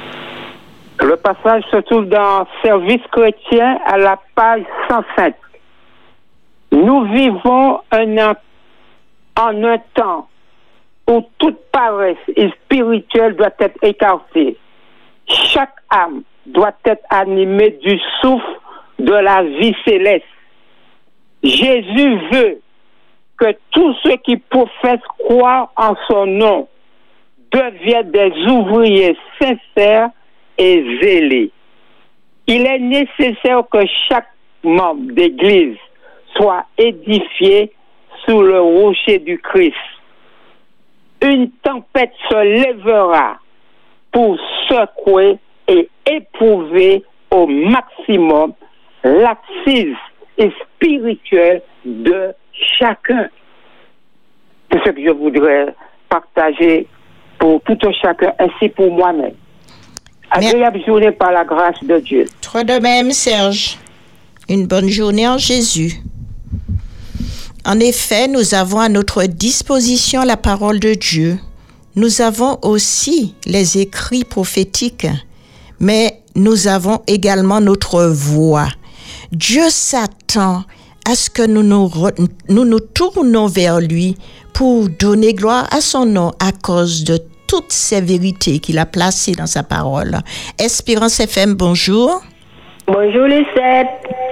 [0.99, 5.35] Le passage se trouve dans Service chrétien à la page 105.
[6.71, 10.27] Nous vivons en un temps
[11.07, 12.17] où toute paresse
[12.65, 14.57] spirituelle doit être écartée.
[15.27, 18.59] Chaque âme doit être animée du souffle
[18.99, 20.25] de la vie céleste.
[21.43, 22.61] Jésus veut
[23.37, 26.67] que tous ceux qui professent croire en son nom
[27.51, 30.09] deviennent des ouvriers sincères
[30.57, 31.51] et zélés.
[32.47, 34.29] Il est nécessaire que chaque
[34.63, 35.77] membre d'Église
[36.35, 37.71] soit édifié
[38.25, 39.75] sous le rocher du Christ.
[41.21, 43.39] une tempête se lèvera
[44.11, 44.37] pour
[44.69, 48.53] secouer et éprouver au maximum
[49.03, 49.95] l'assise
[50.37, 53.27] spirituelle de chacun.
[54.71, 55.73] C'est ce que je voudrais
[56.09, 56.87] partager
[57.39, 59.33] pour tout un chacun, ainsi pour moi-même.
[60.29, 62.25] Agréable journée par la grâce de Dieu.
[62.41, 63.77] Toi de même, Serge.
[64.49, 65.93] Une bonne journée en Jésus.
[67.65, 71.37] En effet, nous avons à notre disposition la parole de Dieu.
[71.95, 75.07] Nous avons aussi les écrits prophétiques,
[75.79, 78.67] mais nous avons également notre voix.
[79.31, 80.63] Dieu s'attend
[81.07, 84.17] à ce que nous nous, tournons vers lui
[84.53, 87.17] pour donner gloire à son nom à cause de
[87.47, 90.17] toutes ces vérités qu'il a placées dans sa parole.
[90.59, 92.21] Espérance FM, bonjour.
[92.87, 93.87] Bonjour Lucette.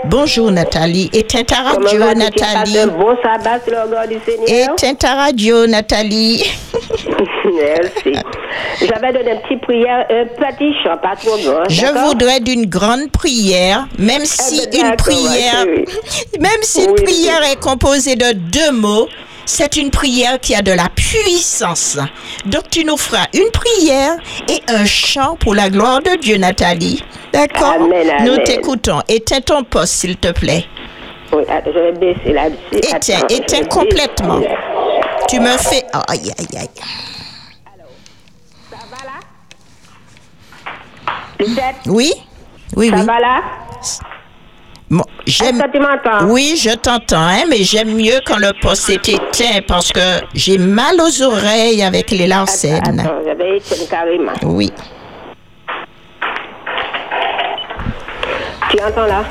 [0.09, 1.09] Bonjour Nathalie.
[1.13, 2.77] Éteins ta radio, Nathalie?
[2.97, 4.73] bon sabbat sur le regard du Seigneur?
[4.75, 6.43] Éteins ta radio, Nathalie.
[7.45, 8.13] Merci.
[8.81, 11.63] J'avais donné une petite prière, un petit chant, pas trop grand.
[11.69, 15.85] Je voudrais d'une grande prière, même si ben, une prière, oui.
[16.39, 19.07] même si une Oui, prière est composée de deux mots,
[19.45, 21.97] c'est une prière qui a de la puissance.
[22.45, 24.17] Donc tu nous feras une prière
[24.49, 27.03] et un chant pour la gloire de Dieu, Nathalie.
[27.31, 27.73] D'accord?
[27.75, 28.25] Amen, amen.
[28.25, 29.01] Nous t'écoutons.
[29.07, 30.65] Éteins ton poste, s'il te plaît.
[31.33, 32.77] Oui, attends, je vais baisser là-dessus.
[32.77, 34.39] Éteins, Attends, éteins complètement.
[34.39, 34.55] baisser.
[35.27, 35.83] Tu me fais...
[36.07, 36.69] Aïe, aïe, aïe.
[38.69, 39.19] Ça va là?
[41.39, 42.13] Lucette, Oui?
[42.75, 43.05] Oui, ça oui.
[43.05, 43.41] va là?
[44.95, 45.57] Bon, j'aime...
[45.57, 46.27] M'entends?
[46.29, 49.99] Oui, je t'entends, hein, mais j'aime mieux quand le poste est éteint parce que
[50.33, 53.01] j'ai mal aux oreilles avec les larcènes.
[53.01, 53.19] Attends,
[53.89, 54.31] carrément.
[54.43, 54.71] Oui.
[58.69, 59.25] Tu entends là?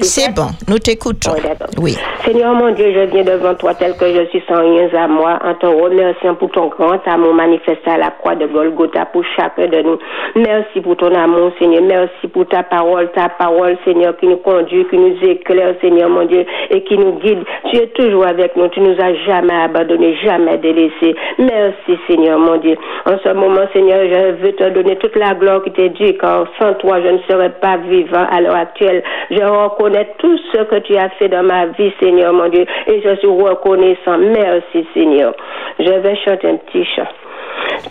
[0.00, 1.32] C'est bon, nous t'écoutons.
[1.80, 1.96] Oui.
[2.24, 5.38] Seigneur mon Dieu, je viens devant toi tel que je suis sans rien à moi,
[5.42, 9.68] en te remerciant pour ton grand amour manifesté à la croix de Golgotha pour chacun
[9.68, 9.98] de nous.
[10.34, 11.82] Merci pour ton amour, Seigneur.
[11.82, 16.26] Merci pour ta parole, ta parole, Seigneur, qui nous conduit, qui nous éclaire, Seigneur mon
[16.26, 17.44] Dieu, et qui nous guide.
[17.70, 18.68] Tu es toujours avec nous.
[18.68, 21.14] Tu nous as jamais abandonnés, jamais délaissés.
[21.38, 22.76] Merci, Seigneur mon Dieu.
[23.06, 26.46] En ce moment, Seigneur, je veux te donner toute la gloire qui t'est due, car
[26.60, 29.02] sans toi, je ne serais pas vivant à l'heure actuelle.
[29.30, 29.85] Je reconnais
[30.18, 33.28] tout ce que tu as fait dans ma vie, Seigneur mon Dieu, et je suis
[33.28, 34.18] reconnaissant.
[34.18, 35.34] Merci, Seigneur.
[35.78, 37.08] Je vais chanter un petit chant.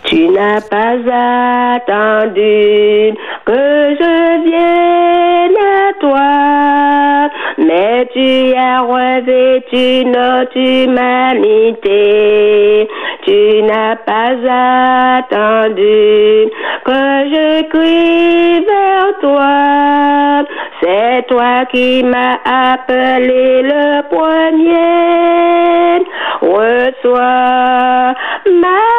[0.04, 0.96] Tu n'as pas
[1.74, 12.02] attendu que je vienne à toi, mais tu as revêtu notre humanité.
[13.24, 14.36] Tu n'as pas
[15.18, 16.50] attendu
[16.84, 17.02] que
[17.32, 20.44] je crie vers toi.
[20.80, 26.04] C'est toi qui m'as appelé le premier.
[26.40, 28.14] Reçois
[28.62, 28.95] ma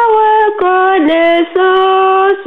[1.08, 2.46] reconnaissance,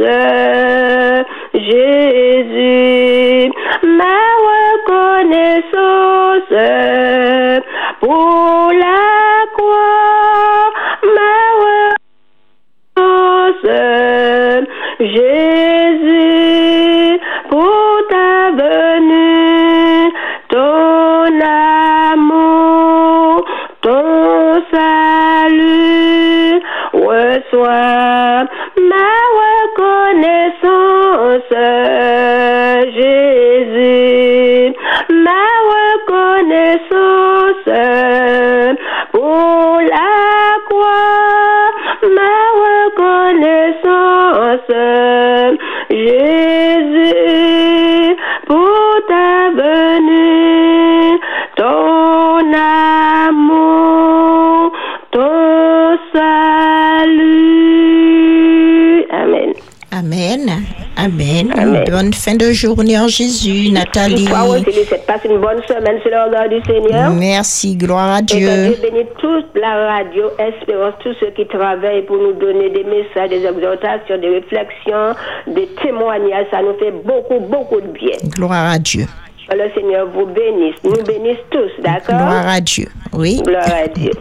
[62.62, 64.26] journée en Jésus, Nathalie.
[64.26, 67.12] Passe une bonne semaine le regard du Seigneur.
[67.12, 68.48] Merci, gloire à Et que Dieu.
[68.48, 73.30] Dieu bénisse toute la radio, Espérance, tous ceux qui travaillent pour nous donner des messages,
[73.30, 75.16] des exhortations, des réflexions,
[75.48, 76.46] des témoignages.
[76.52, 78.18] Ça nous fait beaucoup, beaucoup de bien.
[78.36, 79.06] Gloire à Dieu.
[79.50, 82.16] Que Le Seigneur vous bénisse, nous bénisse tous, d'accord?
[82.16, 82.88] Gloire à Dieu.
[83.14, 83.42] Oui.
[83.44, 84.12] Gloire à Dieu.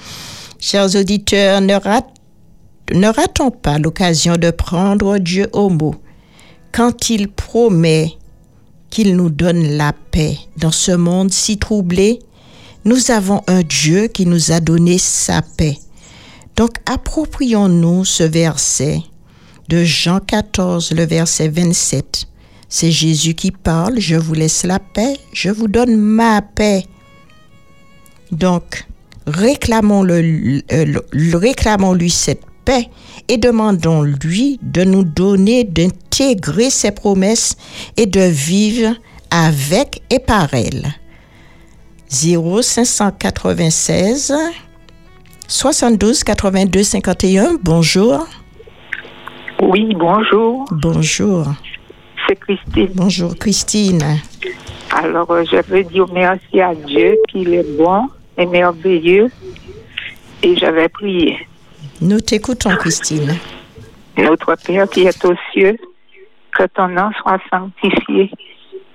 [0.60, 1.74] Chers auditeurs, ne,
[2.92, 5.94] ne ratons pas l'occasion de prendre Dieu au mot
[6.76, 8.12] quand il promet
[8.90, 12.18] qu'il nous donne la paix dans ce monde si troublé.
[12.84, 15.78] Nous avons un Dieu qui nous a donné sa paix.
[16.54, 19.00] Donc approprions-nous ce verset
[19.68, 22.26] de Jean 14, le verset 27.
[22.68, 26.84] C'est Jésus qui parle, je vous laisse la paix, je vous donne ma paix.
[28.32, 28.86] Donc,
[29.28, 32.90] euh, le- réclamons-lui cette paix
[33.28, 37.56] et demandons-lui de nous donner d'intégrer ses promesses
[37.96, 38.94] et de vivre
[39.30, 40.88] avec et par elles.
[42.10, 44.34] 0596
[45.48, 47.56] 72 82 51.
[47.62, 48.26] Bonjour.
[49.62, 51.46] Oui, bonjour, Bonjour.
[52.28, 52.88] c'est Christine.
[52.94, 54.02] Bonjour Christine.
[54.94, 59.30] Alors, euh, je veux dire merci à Dieu qu'il est bon et merveilleux.
[60.42, 61.36] Et je vais prier.
[62.02, 63.32] Nous t'écoutons Christine.
[64.18, 65.78] Notre Père qui est aux cieux,
[66.52, 68.30] que ton nom soit sanctifié,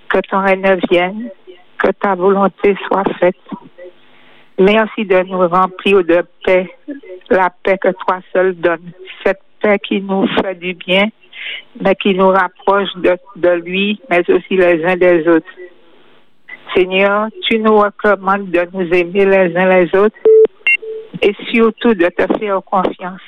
[0.08, 1.30] que ton règne vienne,
[1.80, 3.36] que ta volonté soit faite.
[4.60, 6.70] Merci de nous remplir de paix,
[7.32, 8.92] la paix que toi seul donnes,
[9.26, 11.08] cette paix qui nous fait du bien,
[11.84, 15.50] mais qui nous rapproche de, de lui, mais aussi les uns des autres.
[16.76, 20.18] Seigneur, tu nous recommandes de nous aimer les uns les autres
[21.22, 23.22] et surtout de te faire confiance,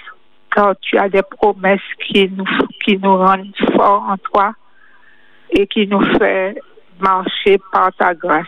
[0.53, 2.45] car tu as des promesses qui nous,
[2.83, 4.53] qui nous rendent forts en toi
[5.51, 6.59] et qui nous fait
[6.99, 8.47] marcher par ta grâce.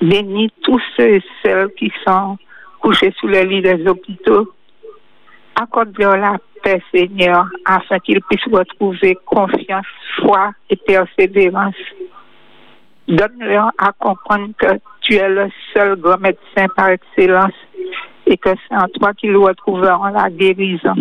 [0.00, 2.38] Bénis tous ceux et celles qui sont
[2.80, 4.52] couchés sous le lit des hôpitaux.
[5.60, 9.86] Accorde-leur la paix, Seigneur, afin qu'ils puissent retrouver confiance,
[10.20, 11.74] foi et persévérance.
[13.08, 17.54] Donne-leur à comprendre que tu es le seul grand médecin par excellence
[18.26, 20.94] et que c'est en toi qu'ils retrouveront la guérison.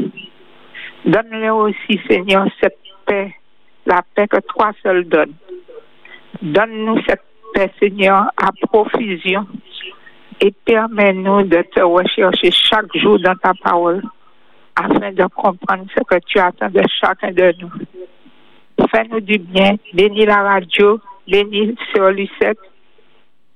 [1.06, 3.34] Donne-leur aussi, Seigneur, cette paix,
[3.86, 5.34] la paix que toi seul donnes.
[6.42, 7.24] Donne-nous cette
[7.54, 9.46] paix, Seigneur, à profusion
[10.40, 14.04] et permets-nous de te rechercher chaque jour dans ta parole
[14.76, 17.72] afin de comprendre ce que tu attends de chacun de nous.
[18.92, 22.60] Fais-nous du bien, bénis la radio, bénis sur Lucette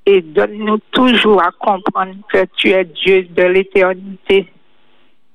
[0.05, 4.47] et donne-nous toujours à comprendre que tu es Dieu de l'éternité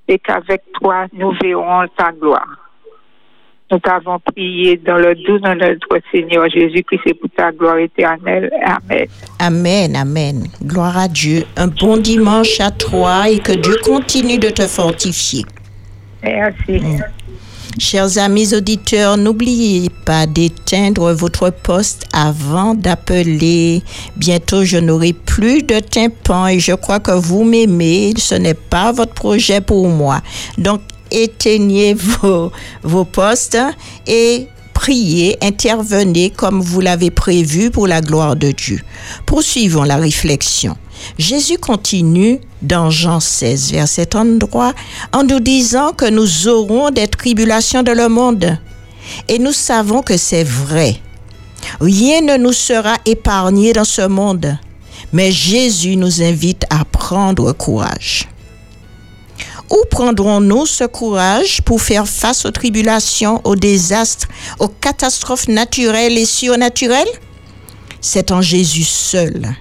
[0.08, 2.66] et qu'avec toi nous verrons ta gloire.
[3.70, 7.78] Nous t'avons prié dans le doux nom de notre Seigneur Jésus-Christ et pour ta gloire
[7.78, 8.48] éternelle.
[8.64, 9.06] Amen.
[9.40, 10.44] Amen, amen.
[10.62, 11.42] Gloire à Dieu.
[11.56, 15.44] Un bon dimanche à toi et que Dieu continue de te fortifier.
[16.22, 16.80] Merci.
[17.78, 23.82] Chers amis auditeurs, n'oubliez pas d'éteindre votre poste avant d'appeler.
[24.16, 28.14] Bientôt, je n'aurai plus de tympan et je crois que vous m'aimez.
[28.16, 30.22] Ce n'est pas votre projet pour moi.
[30.56, 32.50] Donc, éteignez vos,
[32.82, 33.58] vos postes
[34.06, 38.80] et priez, intervenez comme vous l'avez prévu pour la gloire de Dieu.
[39.26, 40.78] Poursuivons la réflexion.
[41.18, 44.72] Jésus continue dans Jean 16, verset 33,
[45.12, 48.58] en nous disant que nous aurons des tribulations dans le monde.
[49.28, 51.00] Et nous savons que c'est vrai.
[51.80, 54.58] Rien ne nous sera épargné dans ce monde.
[55.12, 58.28] Mais Jésus nous invite à prendre courage.
[59.70, 64.28] Où prendrons-nous ce courage pour faire face aux tribulations, aux désastres,
[64.60, 67.08] aux catastrophes naturelles et surnaturelles?
[68.00, 69.56] C'est en Jésus seul,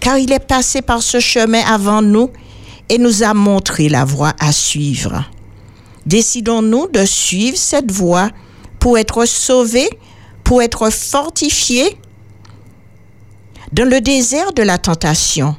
[0.00, 2.30] car il est passé par ce chemin avant nous
[2.88, 5.24] et nous a montré la voie à suivre.
[6.06, 8.30] Décidons-nous de suivre cette voie
[8.78, 9.88] pour être sauvés,
[10.42, 11.96] pour être fortifiés.
[13.72, 15.56] Dans le désert de la tentation,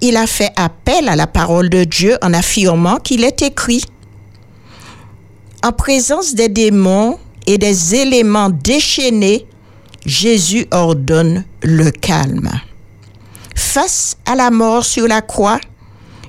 [0.00, 3.84] il a fait appel à la parole de Dieu en affirmant qu'il est écrit.
[5.62, 9.46] En présence des démons et des éléments déchaînés,
[10.06, 12.50] Jésus ordonne le calme.
[13.72, 15.60] Face à la mort sur la croix,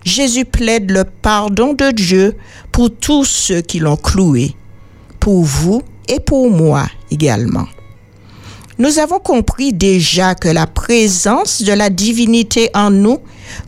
[0.06, 2.38] Jésus plaide le pardon de Dieu
[2.72, 4.56] pour tous ceux qui l'ont cloué,
[5.20, 7.66] pour vous et pour moi également.
[8.78, 13.18] Nous avons compris déjà que la présence de la divinité en nous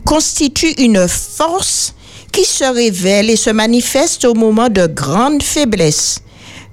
[0.04, 1.96] constitue une force
[2.30, 6.20] qui se révèle et se manifeste au moment de grande faiblesse,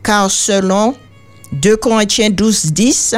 [0.03, 0.95] car selon
[1.53, 3.15] 2 Corinthiens 12, 10,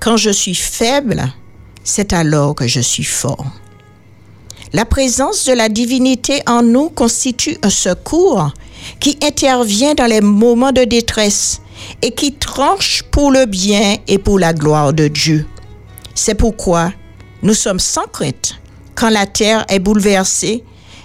[0.00, 1.32] quand je suis faible,
[1.90, 3.44] c'est alors que je suis fort.
[4.72, 8.52] La présence de la divinité en nous constitue un secours
[9.00, 11.60] qui intervient dans les moments de détresse
[12.00, 15.46] et qui tranche pour le bien et pour la gloire de Dieu.
[16.14, 16.92] C'est pourquoi
[17.42, 18.54] nous sommes sans crainte
[18.94, 20.62] quand la terre est bouleversée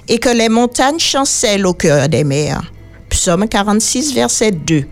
[0.07, 2.61] et que les montagnes chancellent au cœur des mers.
[3.09, 4.83] Psaume 46, verset 2.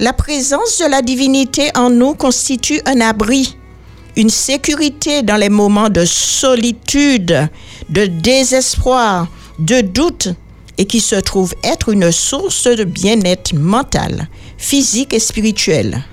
[0.00, 3.56] La présence de la divinité en nous constitue un abri,
[4.16, 7.48] une sécurité dans les moments de solitude,
[7.88, 10.28] de désespoir, de doute
[10.78, 16.04] et qui se trouve être une source de bien-être mental, physique et spirituel.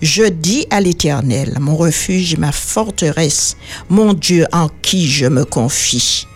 [0.00, 3.56] Je dis à l'Éternel, mon refuge ma forteresse,
[3.88, 6.26] mon Dieu en qui je me confie.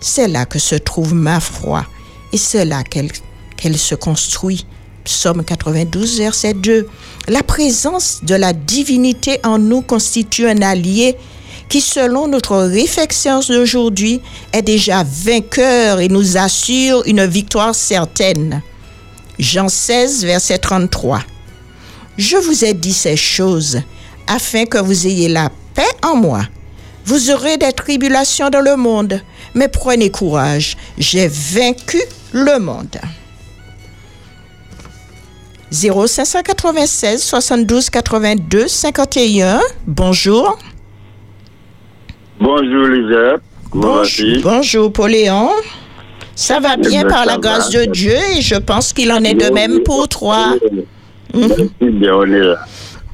[0.00, 1.84] C'est là que se trouve ma foi
[2.32, 4.64] et c'est là qu'elle se construit.
[5.04, 6.88] Psaume 92, verset 2.
[7.28, 11.16] La présence de la divinité en nous constitue un allié
[11.68, 14.20] qui, selon notre réflexion d'aujourd'hui,
[14.52, 18.62] est déjà vainqueur et nous assure une victoire certaine.
[19.38, 21.20] Jean 16, verset 33.
[22.16, 23.80] Je vous ai dit ces choses
[24.26, 26.42] afin que vous ayez la paix en moi.
[27.04, 29.20] Vous aurez des tribulations dans le monde,
[29.54, 32.00] mais prenez courage, j'ai vaincu
[32.32, 32.98] le monde.
[35.74, 39.60] 0596 72 82 51.
[39.86, 40.56] Bonjour.
[42.38, 43.42] Bonjour Lisette.
[43.72, 45.50] Bonjour, bonjour Pauléon.
[46.36, 47.86] Ça va bien ben, par la grâce va.
[47.86, 50.54] de Dieu et je pense qu'il en est de même pour toi.
[51.34, 52.64] Merci bien, on est là.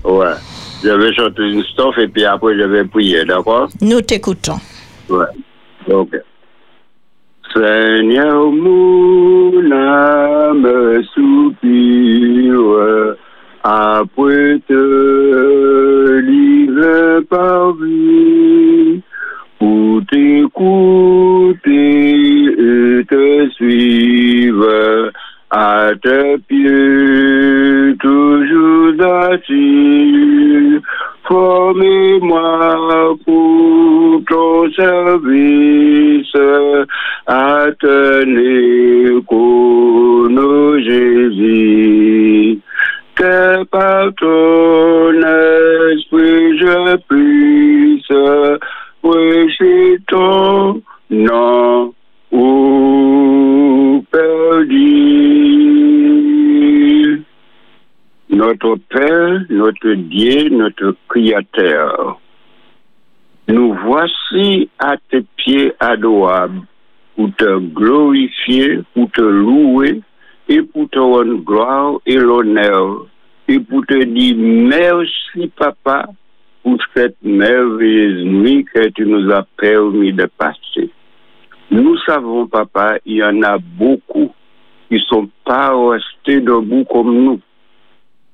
[0.05, 0.35] Ouais.
[0.83, 3.71] Je vais chanter une strophe et puis après je vais prier, d'accord?
[3.81, 4.61] Nous t'écoutons.
[5.09, 5.25] Ouais.
[5.91, 6.15] Ok.
[7.55, 13.17] Seigneur, mon âme soupire.
[13.63, 19.03] Après te livrer par vie
[19.59, 21.59] pour t'écouter
[22.45, 25.13] et te suivre.
[25.51, 30.81] À tes pieds, toujours assis.
[31.27, 36.35] Formez-moi pour ton service,
[37.79, 42.59] tenir qu'on Jésus.
[43.15, 45.13] Que par ton
[45.93, 48.13] esprit je puisse
[49.03, 51.93] prêcher ton nom
[52.31, 55.41] au perdu.
[58.31, 62.21] Notre Père, notre Dieu, notre Créateur,
[63.49, 66.63] nous voici à tes pieds adorables
[67.21, 70.01] pour te glorifier, pour te louer
[70.49, 73.07] et pour te rendre gloire et l'honneur
[73.47, 76.07] et pour te dire merci papa
[76.63, 80.89] pour cette merveilleuse nuit que tu nous as permis de passer.
[81.71, 84.33] Nous savons papa, il y en a beaucoup
[84.89, 87.41] qui sont pas restés debout comme nous.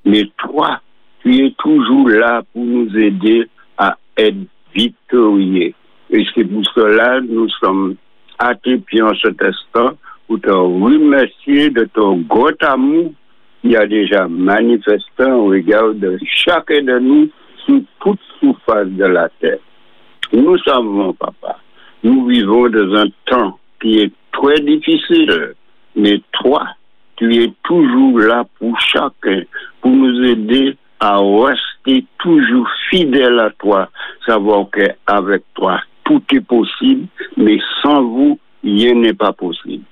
[0.05, 0.79] Mais toi,
[1.19, 5.73] tu es toujours là pour nous aider à être victorieux.
[6.09, 7.97] Et c'est pour cela que nous sommes
[8.39, 13.13] à tes pieds en cet instant pour te remercier de ton grand amour
[13.61, 17.29] qui a déjà manifesté au regard de chacun de nous
[17.65, 19.59] sur toute surface de la terre.
[20.33, 21.59] Nous savons, papa,
[22.03, 25.53] nous vivons dans un temps qui est très difficile,
[25.95, 26.67] mais toi,
[27.15, 29.41] tu es toujours là pour chacun,
[29.81, 33.89] pour nous aider à rester toujours fidèles à toi,
[34.25, 39.83] savoir qu'avec toi, tout est possible, mais sans vous, rien n'est pas possible.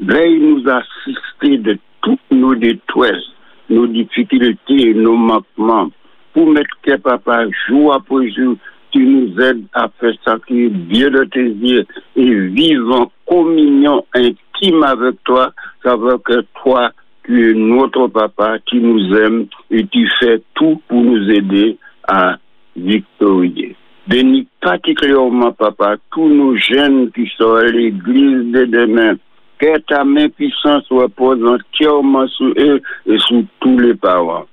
[0.00, 3.30] Veuille nous assister de toutes nos détresses,
[3.68, 5.90] nos difficultés et nos manquements,
[6.34, 8.56] pour mettre que papa, jour après jour,
[8.90, 13.12] tu nous aides à faire ça qui est bien de tes yeux et vivre en
[13.28, 15.52] communion intime avec toi,
[15.84, 16.90] savoir que toi,
[17.22, 21.76] tu es notre papa, tu nous aimes et tu fais tout pour nous aider
[22.08, 22.38] à
[22.76, 23.76] victorier.
[24.10, 29.14] Bénis particulièrement, papa, tous nos jeunes qui sont à l'église de demain.
[29.60, 34.46] Que ta main puissante repose entièrement sur eux et sur tous les parents.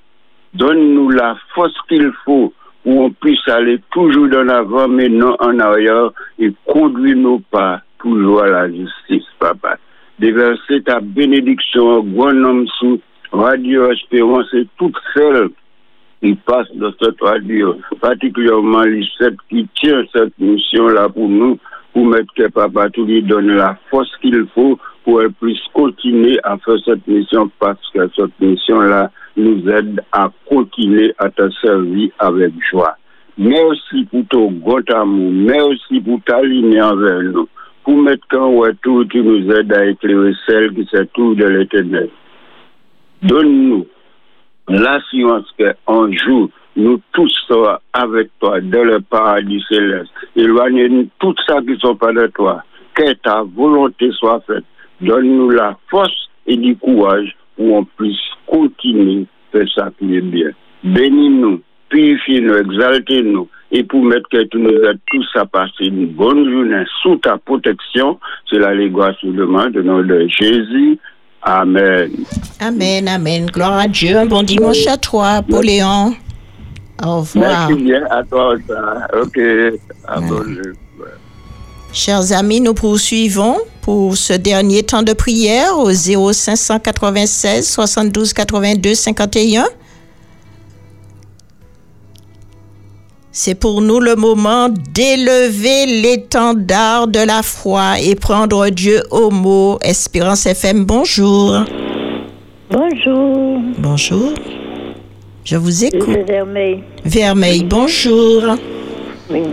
[0.53, 2.53] Donne-nous la force qu'il faut
[2.83, 7.81] pour qu'on puisse aller toujours dans l'avant, mais non en arrière, et conduire nos pas
[7.97, 9.77] toujours à la justice, papa.
[10.19, 13.01] Déverser ta bénédiction au grand homme sous
[13.31, 15.49] Radio Espérance et toutes celles
[16.21, 21.59] qui passent dans cette radio, particulièrement les sept qui tient cette mission-là pour nous,
[21.93, 26.39] pour mettre que papa tout lui donne la force qu'il faut pour qu'elle puisse continuer
[26.43, 32.09] à faire cette mission parce que cette mission-là nous aide à continuer à te servir
[32.19, 32.97] avec joie.
[33.37, 35.31] Merci pour ton grand amour.
[35.31, 37.47] Merci pour ta ligne envers nous.
[37.83, 42.09] Pour mettre qu'en retour, tu nous aides à éclairer celle qui se trouve de l'éternel.
[43.21, 43.87] Donne-nous
[44.67, 50.11] l'assurance qu'un jour, nous tous serons avec toi dans le paradis céleste.
[50.35, 52.63] Éloigne-nous tout ça qui sont pas de toi.
[52.93, 54.65] Que ta volonté soit faite.
[55.01, 60.21] Donne-nous la force et du courage pour qu'on puisse continuer à faire ça qui est
[60.21, 60.51] bien.
[60.83, 66.49] Bénis-nous, purifie-nous, exalte-nous et pour mettre que tu nous aides tous à passer une bonne
[66.49, 68.19] journée sous ta protection.
[68.49, 70.99] C'est la nous demande au nom de Jésus.
[71.41, 72.11] Amen.
[72.59, 73.45] Amen, amen.
[73.47, 74.17] Gloire à Dieu.
[74.17, 76.13] Un bon dimanche à toi, Pauléon.
[77.03, 77.69] Au revoir.
[77.69, 78.63] Merci bien à toi aussi.
[79.13, 79.39] Ok.
[80.07, 80.19] À.
[81.93, 89.65] Chers amis, nous poursuivons pour ce dernier temps de prière au 0596 72 82 51.
[93.39, 99.77] C'est pour nous le moment d'élever l'étendard de la foi et prendre Dieu au mot.
[99.83, 101.53] Espérance FM, bonjour.
[102.71, 103.61] Bonjour.
[103.77, 104.33] Bonjour.
[105.45, 106.17] Je vous écoute.
[106.27, 106.79] Vermeil.
[107.05, 108.41] Vermeil, bonjour.
[109.29, 109.43] Oui.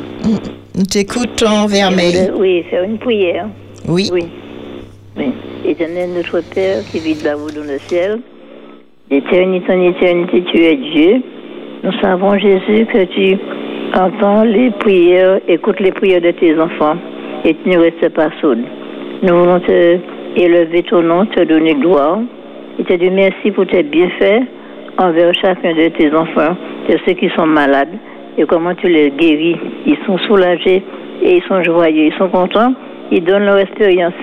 [0.75, 2.31] Nous t'écoutons, Vermeil.
[2.39, 3.51] Oui, c'est une prière.
[3.87, 4.09] Oui.
[4.11, 4.25] Oui.
[5.19, 5.27] oui.
[5.67, 8.21] Éternel notre Père qui vis là-haut dans le ciel,
[9.11, 11.23] d'éternité en éternité, tu es Dieu.
[11.85, 13.37] Nous savons, Jésus, que tu
[13.95, 16.97] entends les prières, écoute les prières de tes enfants
[17.45, 18.57] et tu ne restes pas sourd.
[19.23, 19.99] Nous voulons te
[20.35, 22.21] élever ton nom, te donner gloire
[22.79, 24.45] et te dire merci pour tes bienfaits
[24.97, 26.57] envers chacun de tes enfants,
[26.89, 27.93] de ceux qui sont malades
[28.39, 29.57] et comment tu les guéris.
[29.85, 30.83] Ils sont soulagés
[31.21, 32.73] et ils sont joyeux, ils sont contents,
[33.11, 34.15] ils donnent leur expérience.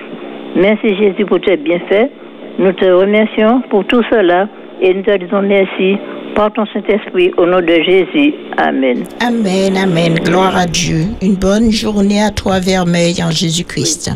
[0.56, 2.10] Merci Jésus pour tes bienfaits.
[2.58, 4.48] Nous te remercions pour tout cela
[4.80, 5.96] et nous te disons merci
[6.34, 8.34] par ton Saint-Esprit au nom de Jésus.
[8.56, 9.04] Amen.
[9.20, 10.14] Amen, amen.
[10.14, 11.06] Gloire à Dieu.
[11.20, 14.10] Une bonne journée à toi, Vermeil, en Jésus-Christ.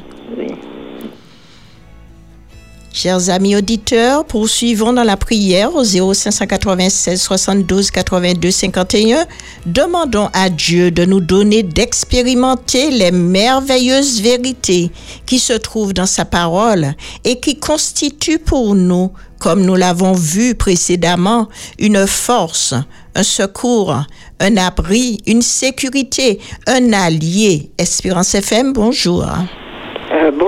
[2.96, 9.26] Chers amis auditeurs, poursuivons dans la prière au 0596 72 82 51.
[9.66, 14.90] Demandons à Dieu de nous donner d'expérimenter les merveilleuses vérités
[15.26, 16.94] qui se trouvent dans sa parole
[17.24, 22.72] et qui constituent pour nous, comme nous l'avons vu précédemment, une force,
[23.14, 23.94] un secours,
[24.40, 27.70] un abri, une sécurité, un allié.
[27.76, 29.26] Espérance FM, bonjour.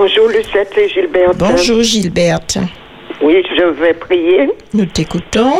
[0.01, 1.37] Bonjour Lucette et Gilberte.
[1.37, 2.57] Bonjour Gilberte.
[3.21, 4.49] Oui, je vais prier.
[4.73, 5.51] Nous t'écoutons.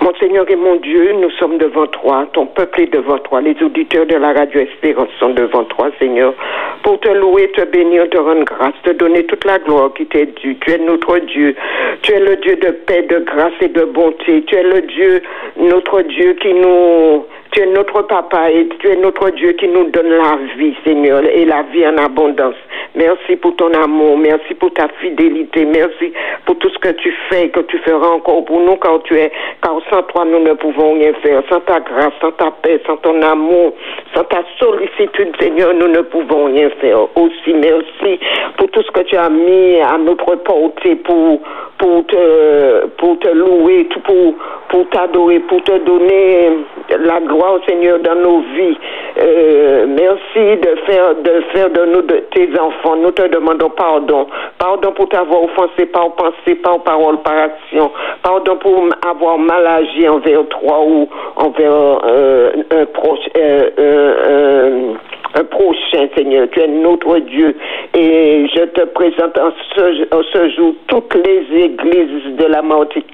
[0.00, 3.54] Mon Seigneur et mon Dieu, nous sommes devant toi, ton peuple est devant toi, les
[3.62, 6.34] auditeurs de la radio Espérance sont devant toi, Seigneur,
[6.82, 10.26] pour te louer, te bénir, te rendre grâce, te donner toute la gloire qui t'est
[10.42, 10.56] due.
[10.56, 11.54] Tu es notre Dieu,
[12.02, 15.22] tu es le Dieu de paix, de grâce et de bonté, tu es le Dieu,
[15.56, 17.24] notre Dieu qui nous
[17.56, 21.22] tu es notre papa et tu es notre Dieu qui nous donne la vie, Seigneur,
[21.24, 22.54] et la vie en abondance.
[22.94, 26.12] Merci pour ton amour, merci pour ta fidélité, merci
[26.44, 29.32] pour tout ce que tu fais, que tu feras encore pour nous, car tu es,
[29.62, 32.98] car sans toi nous ne pouvons rien faire, sans ta grâce, sans ta paix, sans
[32.98, 33.72] ton amour,
[34.14, 37.08] sans ta sollicitude, Seigneur, nous ne pouvons rien faire.
[37.16, 38.20] Aussi, merci
[38.58, 41.40] pour tout ce que tu as mis à notre portée pour,
[41.78, 44.34] pour te, pour te louer, pour,
[44.68, 46.50] pour t'adorer, pour te donner
[46.98, 48.76] la gloire, Seigneur, dans nos vies.
[49.18, 52.96] Euh, merci de faire, de faire de nous de tes enfants.
[52.96, 54.26] Nous te demandons pardon.
[54.58, 57.90] Pardon pour t'avoir offensé par pensée, par parole, par action.
[58.22, 63.26] Pardon pour avoir mal agi envers toi ou envers euh, un proche.
[63.36, 64.94] Euh,
[65.38, 66.48] un prochain, Seigneur.
[66.50, 67.54] Tu es notre Dieu.
[67.94, 73.06] Et je te présente en ce, en ce jour toutes les églises de la Martinique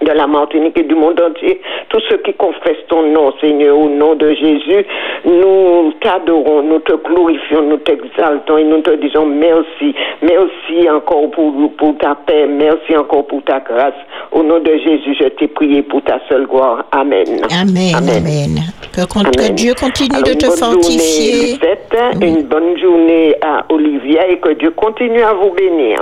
[0.00, 3.88] de la Martinique et du monde entier, tous ceux qui confessent ton nom, Seigneur, au
[3.88, 4.84] nom de Jésus,
[5.24, 9.94] nous t'adorons, nous te glorifions, nous t'exaltons et nous te disons merci.
[10.22, 13.94] Merci encore pour, pour ta paix, merci encore pour ta grâce.
[14.32, 16.84] Au nom de Jésus, je t'ai prié pour ta seule gloire.
[16.92, 17.40] Amen.
[17.50, 18.60] Amen, amen.
[18.92, 21.52] Que, que, Dieu continue Alors, de te fortifier.
[21.52, 25.98] Lucette, Une bonne journée à Olivia et que Dieu continue à vous bénir.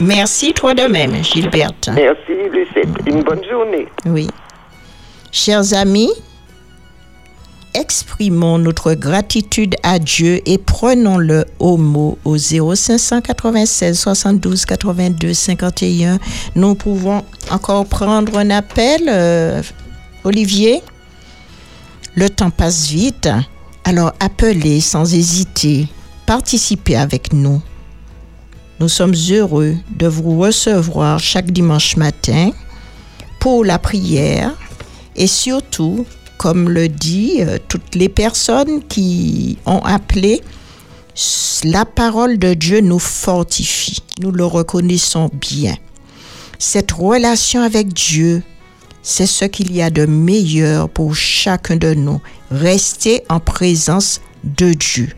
[0.00, 1.90] Merci, toi de même, Gilberte.
[1.94, 2.88] Merci, Lucette.
[3.12, 3.86] Une bonne journée.
[4.06, 4.26] Oui.
[5.30, 6.10] Chers amis,
[7.74, 16.18] exprimons notre gratitude à Dieu et prenons-le au mot au 0596 72 82 51.
[16.54, 19.62] Nous pouvons encore prendre un appel, euh,
[20.24, 20.82] Olivier.
[22.14, 23.28] Le temps passe vite,
[23.84, 25.86] alors appelez sans hésiter,
[26.24, 27.60] participez avec nous.
[28.80, 32.52] Nous sommes heureux de vous recevoir chaque dimanche matin
[33.42, 34.52] pour la prière
[35.16, 36.06] et surtout,
[36.38, 40.42] comme le dit euh, toutes les personnes qui ont appelé,
[41.64, 43.98] la parole de Dieu nous fortifie.
[44.20, 45.74] Nous le reconnaissons bien.
[46.60, 48.44] Cette relation avec Dieu,
[49.02, 52.20] c'est ce qu'il y a de meilleur pour chacun de nous.
[52.52, 55.08] Rester en présence de Dieu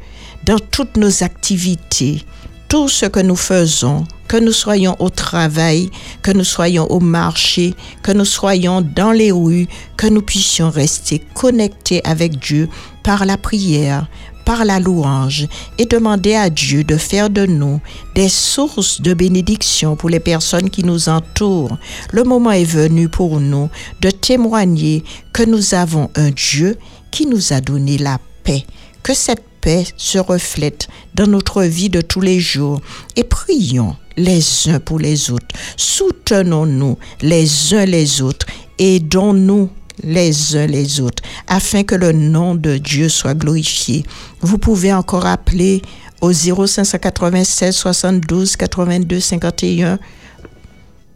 [0.46, 2.24] dans toutes nos activités,
[2.68, 7.72] tout ce que nous faisons, que nous soyons au travail, que nous soyons au marché,
[8.02, 12.68] que nous soyons dans les rues, que nous puissions rester connectés avec Dieu
[13.04, 14.08] par la prière,
[14.44, 15.46] par la louange
[15.78, 17.80] et demander à Dieu de faire de nous
[18.16, 21.78] des sources de bénédiction pour les personnes qui nous entourent.
[22.10, 23.70] Le moment est venu pour nous
[24.00, 26.76] de témoigner que nous avons un Dieu
[27.12, 28.64] qui nous a donné la paix.
[29.04, 32.80] Que cette paix se reflète dans notre vie de tous les jours
[33.14, 35.54] et prions les uns pour les autres.
[35.76, 38.46] Soutenons-nous les uns les autres.
[38.78, 39.70] Aidons-nous
[40.02, 44.04] les uns les autres, afin que le nom de Dieu soit glorifié.
[44.40, 45.82] Vous pouvez encore appeler
[46.20, 49.98] au 0596 72 82 51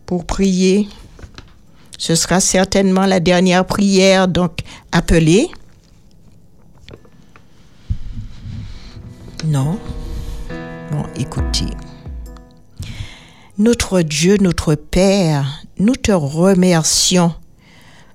[0.06, 0.88] pour prier.
[1.98, 4.60] Ce sera certainement la dernière prière, donc
[4.92, 5.48] appelez.
[9.44, 9.78] Non.
[10.92, 11.66] Bon, écoutez.
[13.58, 17.34] Notre Dieu, notre Père, nous te remercions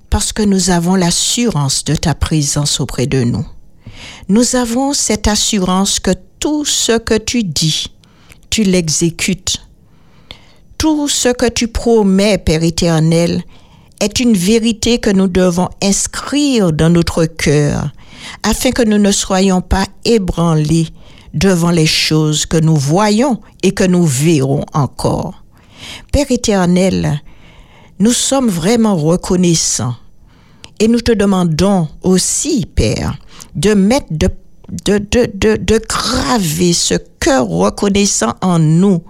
[0.10, 3.46] parce que nous avons l'assurance de ta présence auprès de nous.
[4.30, 7.88] Nous avons cette assurance que tout ce que tu dis,
[8.50, 9.58] tu l'exécutes.
[10.78, 13.44] Tout ce que tu promets, Père éternel,
[14.00, 17.92] est une vérité que nous devons inscrire dans notre cœur,
[18.44, 20.88] afin que nous ne soyons pas ébranlés
[21.34, 25.44] devant les choses que nous voyons et que nous verrons encore.
[26.12, 27.22] Père éternel,
[28.00, 29.96] nous sommes vraiment reconnaissants
[30.80, 33.18] et nous te demandons aussi, Père,
[33.56, 34.30] de mettre, de,
[34.70, 39.02] de, de, de, graver ce cœur reconnaissant en nous,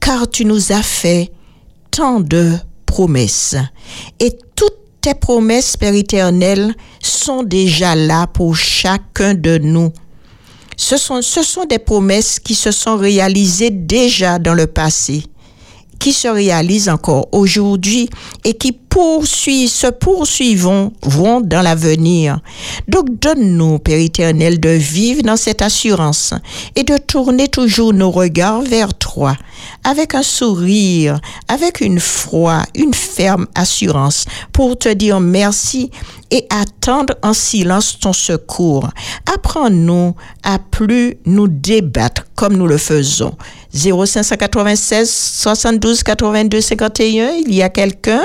[0.00, 1.30] car tu nous as fait
[1.90, 2.52] tant de
[2.84, 3.56] promesses.
[4.18, 9.92] Et toutes tes promesses, Père éternel, sont déjà là pour chacun de nous.
[10.76, 15.24] Ce sont, ce sont des promesses qui se sont réalisées déjà dans le passé
[16.02, 18.10] qui se réalisent encore aujourd'hui
[18.42, 22.40] et qui poursuivent, se poursuivront vont dans l'avenir.
[22.88, 26.34] Donc donne-nous, Père éternel, de vivre dans cette assurance
[26.74, 29.36] et de tourner toujours nos regards vers toi
[29.84, 35.92] avec un sourire, avec une foi, une ferme assurance pour te dire merci
[36.32, 38.90] et attendre en silence ton secours.
[39.32, 43.36] Apprends-nous à plus nous débattre comme nous le faisons.
[43.74, 48.22] 0596 72 82 51, il y a quelqu'un?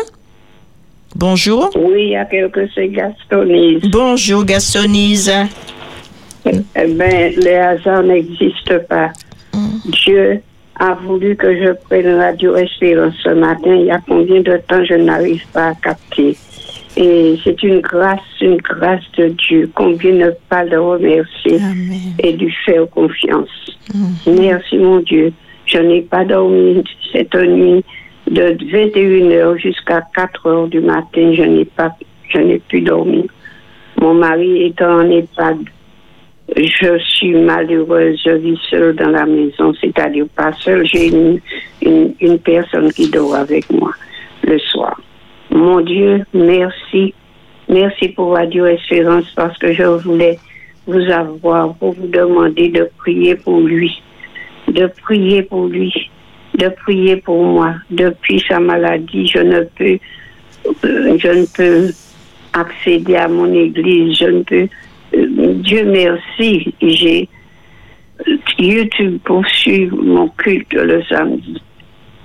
[1.16, 1.70] Bonjour.
[1.76, 3.82] Oui, il y a quelqu'un, c'est Gastonise.
[3.90, 5.32] Bonjour Gastonise.
[6.46, 9.12] Eh bien, le hasard n'existe pas.
[9.86, 10.42] Dieu
[10.80, 13.74] a voulu que je prenne Radio Espérance ce matin.
[13.74, 16.38] Il y a combien de temps je n'arrive pas à capter?
[17.00, 19.70] Et c'est une grâce, une grâce de Dieu.
[19.76, 21.60] Combien ne pas le remercier
[22.20, 23.78] et lui faire confiance.
[24.26, 25.32] Merci mon Dieu.
[25.66, 27.84] Je n'ai pas dormi cette nuit
[28.32, 31.34] de 21h jusqu'à 4h du matin.
[31.34, 31.96] Je n'ai pas,
[32.30, 33.28] je n'ai plus dormi.
[34.02, 35.58] Mon mari étant en EHPAD,
[36.56, 41.40] je suis malheureuse, je vis seule dans la maison, c'est-à-dire pas seule, j'ai une,
[41.82, 43.92] une, une personne qui dort avec moi
[44.44, 45.00] le soir.
[45.58, 47.16] Mon Dieu, merci.
[47.68, 50.38] Merci pour Radio Espérance parce que je voulais
[50.86, 54.00] vous avoir pour vous demander de prier pour lui,
[54.68, 55.92] de prier pour lui,
[56.60, 57.74] de prier pour moi.
[57.90, 59.98] Depuis sa maladie, je ne peux,
[60.86, 61.90] euh,
[62.54, 64.68] accéder à mon église, je ne peux.
[65.16, 67.28] euh, Dieu merci, j'ai
[68.60, 71.60] YouTube pour suivre mon culte le samedi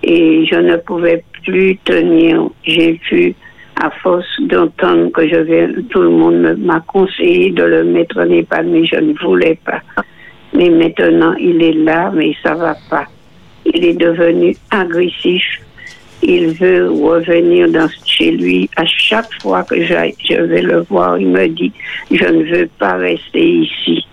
[0.03, 2.49] et je ne pouvais plus tenir.
[2.65, 3.35] J'ai pu,
[3.81, 8.31] à force d'entendre que je vais, tout le monde m'a conseillé de le mettre en
[8.31, 9.81] EHPAD, mais je ne voulais pas.
[10.55, 13.07] Mais maintenant, il est là, mais ça va pas.
[13.65, 15.43] Il est devenu agressif.
[16.23, 18.69] Il veut revenir dans, chez lui.
[18.77, 21.73] À chaque fois que je vais le voir, il me dit,
[22.11, 24.07] je ne veux pas rester ici.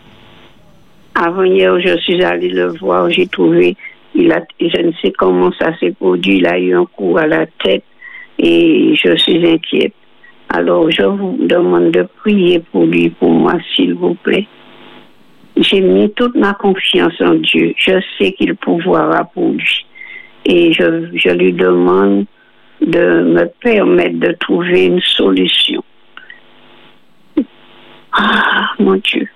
[1.14, 3.76] Avant hier, je suis allée le voir, j'ai trouvé,
[4.20, 7.46] il je ne sais comment ça s'est produit, il a eu un coup à la
[7.64, 7.84] tête
[8.38, 9.94] et je suis inquiète.
[10.50, 14.48] Alors, je vous demande de prier pour lui, pour moi, s'il vous plaît.
[15.58, 17.74] J'ai mis toute ma confiance en Dieu.
[17.78, 19.86] Je sais qu'il pourvoira pour lui.
[20.46, 22.26] Et je, je lui demande
[22.82, 25.84] de me permettre de trouver une solution.
[28.14, 29.28] Ah, mon Dieu.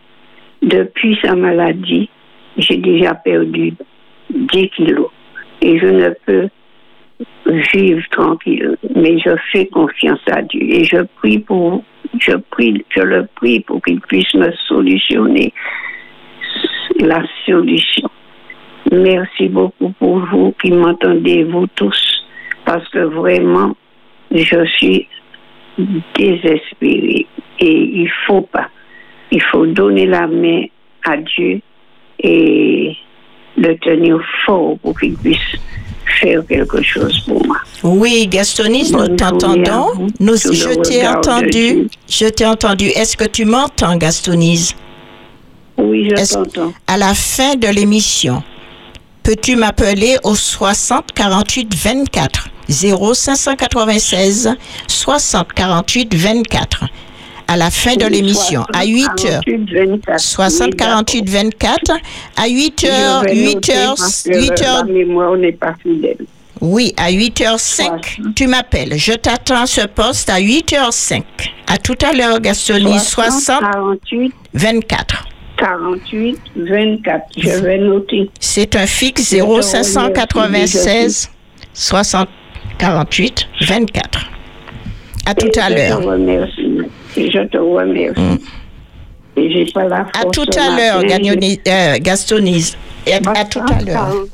[0.62, 2.10] Depuis sa maladie,
[2.58, 3.74] j'ai déjà perdu
[4.34, 5.10] 10 kilos.
[5.62, 6.50] Et je ne peux
[7.74, 8.78] vivre tranquille.
[8.96, 10.62] Mais je fais confiance à Dieu.
[10.62, 11.84] Et je prie pour,
[12.20, 15.54] je prie, je le prie pour qu'il puisse me solutionner
[17.00, 18.10] la solution.
[18.92, 22.26] Merci beaucoup pour vous qui m'entendez, vous tous,
[22.66, 23.76] parce que vraiment,
[24.32, 25.08] je suis
[26.16, 27.26] désespérée
[27.60, 28.70] et il faut pas.
[29.32, 30.66] Il faut donner la main
[31.06, 31.62] à Dieu
[32.20, 32.96] et
[33.58, 35.38] le tenir fort pour qu'il puisse
[36.20, 37.58] faire quelque chose pour moi.
[37.84, 40.08] Oui, Gastonis, nous Bonne t'entendons.
[40.20, 41.88] Nous, le je t'ai entendu.
[42.08, 42.86] Je t'ai entendu.
[42.86, 44.76] Est-ce que tu m'entends, Gastonise?
[45.78, 46.74] Oui, je t'entends.
[46.88, 48.44] À la fin de l'émission,
[49.24, 54.56] peux-tu m'appeler au 60 48 24 0596
[54.88, 56.86] 60 48 24
[57.48, 60.20] à la fin de l'émission à 8 heures 48, 24.
[60.20, 61.92] 60 Oui, 48 24
[62.38, 65.52] à 8 Je heures vais 8 noter heures parce que 8 heures La mémoire n'est
[65.52, 66.18] pas fidèle.
[66.62, 68.94] oui, à 8h05, tu m'appelles.
[68.98, 71.22] Je t'attends à ce poste à 8h05.
[71.68, 75.26] À tout à l'heure, Gastonie, 60 48, 24.
[75.58, 77.22] 48, 24.
[77.38, 78.30] Je vais noter.
[78.40, 81.30] C'est un fixe Je te 0596
[81.74, 82.28] 60
[82.78, 84.30] 48 24.
[85.26, 86.02] À tout à l'heure.
[87.16, 87.22] Remercie.
[87.22, 88.44] Et je te remercie.
[89.36, 91.02] Et j'ai pas la À tout à l'heure,
[91.68, 92.78] euh, Gastonise.
[93.08, 94.26] Et à, à tout à l'heure.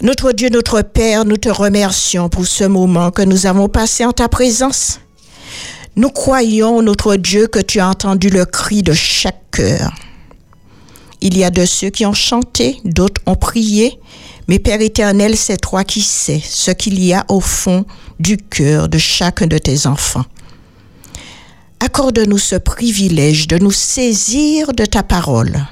[0.00, 4.12] Notre Dieu, notre Père, nous te remercions pour ce moment que nous avons passé en
[4.12, 5.00] ta présence.
[5.96, 9.92] Nous croyons, notre Dieu, que tu as entendu le cri de chaque cœur.
[11.20, 13.98] Il y a de ceux qui ont chanté, d'autres ont prié,
[14.48, 17.84] mais Père éternel, c'est toi qui sais ce qu'il y a au fond
[18.18, 20.24] du cœur de chacun de tes enfants.
[21.80, 25.64] Accorde-nous ce privilège de nous saisir de ta parole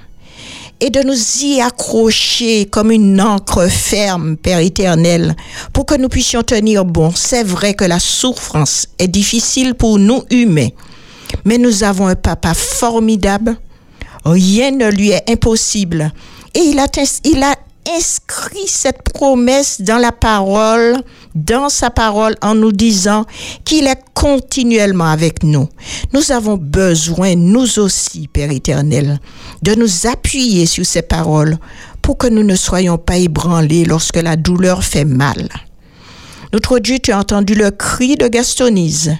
[0.78, 5.34] et de nous y accrocher comme une encre ferme, Père éternel,
[5.72, 7.10] pour que nous puissions tenir bon.
[7.14, 10.68] C'est vrai que la souffrance est difficile pour nous humains,
[11.46, 13.56] mais nous avons un papa formidable.
[14.26, 16.12] Rien ne lui est impossible.
[16.54, 16.88] Et il a,
[17.24, 17.54] il a
[17.88, 20.96] inscrit cette promesse dans la parole,
[21.34, 23.24] dans sa parole, en nous disant
[23.64, 25.68] qu'il est continuellement avec nous.
[26.12, 29.20] Nous avons besoin, nous aussi, Père éternel,
[29.62, 31.58] de nous appuyer sur ces paroles
[32.02, 35.48] pour que nous ne soyons pas ébranlés lorsque la douleur fait mal.
[36.52, 39.16] Notre Dieu, tu as entendu le cri de Gastonise.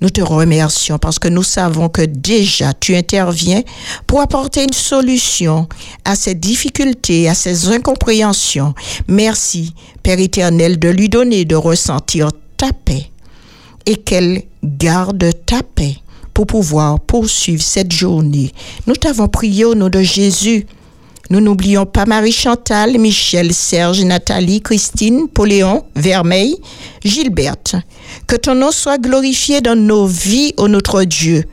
[0.00, 3.62] Nous te remercions parce que nous savons que déjà tu interviens
[4.06, 5.68] pour apporter une solution
[6.04, 8.74] à ces difficultés, à ces incompréhensions.
[9.08, 13.10] Merci, Père éternel, de lui donner de ressentir ta paix
[13.86, 15.96] et qu'elle garde ta paix
[16.32, 18.52] pour pouvoir poursuivre cette journée.
[18.86, 20.66] Nous t'avons prié au nom de Jésus.
[21.30, 26.56] Nous n'oublions pas Marie-Chantal, Michel, Serge, Nathalie, Christine, Pauléon, Vermeil,
[27.04, 27.76] Gilberte.
[28.26, 31.44] Que ton nom soit glorifié dans nos vies, ô notre Dieu,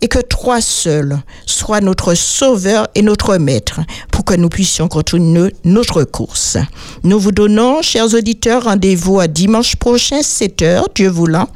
[0.00, 5.54] et que toi seul sois notre Sauveur et notre Maître, pour que nous puissions continuer
[5.64, 6.56] notre course.
[7.04, 11.50] Nous vous donnons, chers auditeurs, rendez-vous à dimanche prochain, 7 heures, Dieu voulant.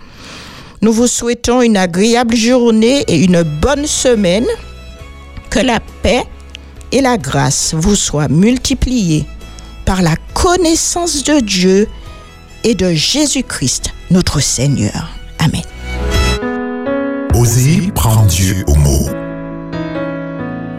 [0.83, 4.45] Nous vous souhaitons une agréable journée et une bonne semaine.
[5.49, 6.25] Que la paix
[6.95, 9.27] et la grâce vous soient multipliées
[9.85, 11.89] par la connaissance de Dieu
[12.63, 15.11] et de Jésus-Christ, notre Seigneur.
[15.41, 15.65] Amen.
[17.35, 19.09] Osez prendre Dieu au mot.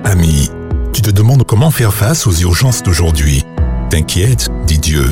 [0.05, 0.49] Ami,
[0.93, 3.43] tu te demandes comment faire face aux urgences d'aujourd'hui.
[3.89, 5.11] T'inquiète, dit Dieu.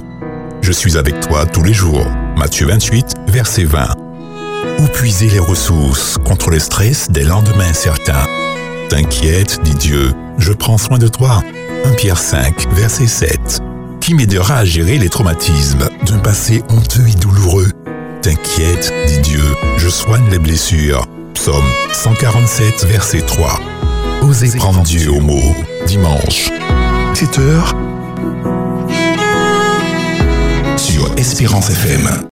[0.62, 2.08] Je suis avec toi tous les jours.
[2.38, 3.90] Matthieu 28, verset 20.
[4.80, 8.26] Où puiser les ressources contre le stress des lendemains incertains
[8.94, 11.42] T'inquiète, dit Dieu, je prends soin de toi.
[11.84, 13.60] 1 Pierre 5, verset 7.
[14.00, 17.72] Qui m'aidera à gérer les traumatismes d'un passé honteux et douloureux?
[18.22, 19.44] T'inquiète, dit Dieu,
[19.78, 21.08] je soigne les blessures.
[21.34, 23.60] Psaume 147, verset 3.
[24.22, 25.56] Osez prendre Dieu au mot.
[25.88, 26.52] Dimanche,
[27.16, 27.76] 7 heures
[30.78, 32.16] sur Espérance FM.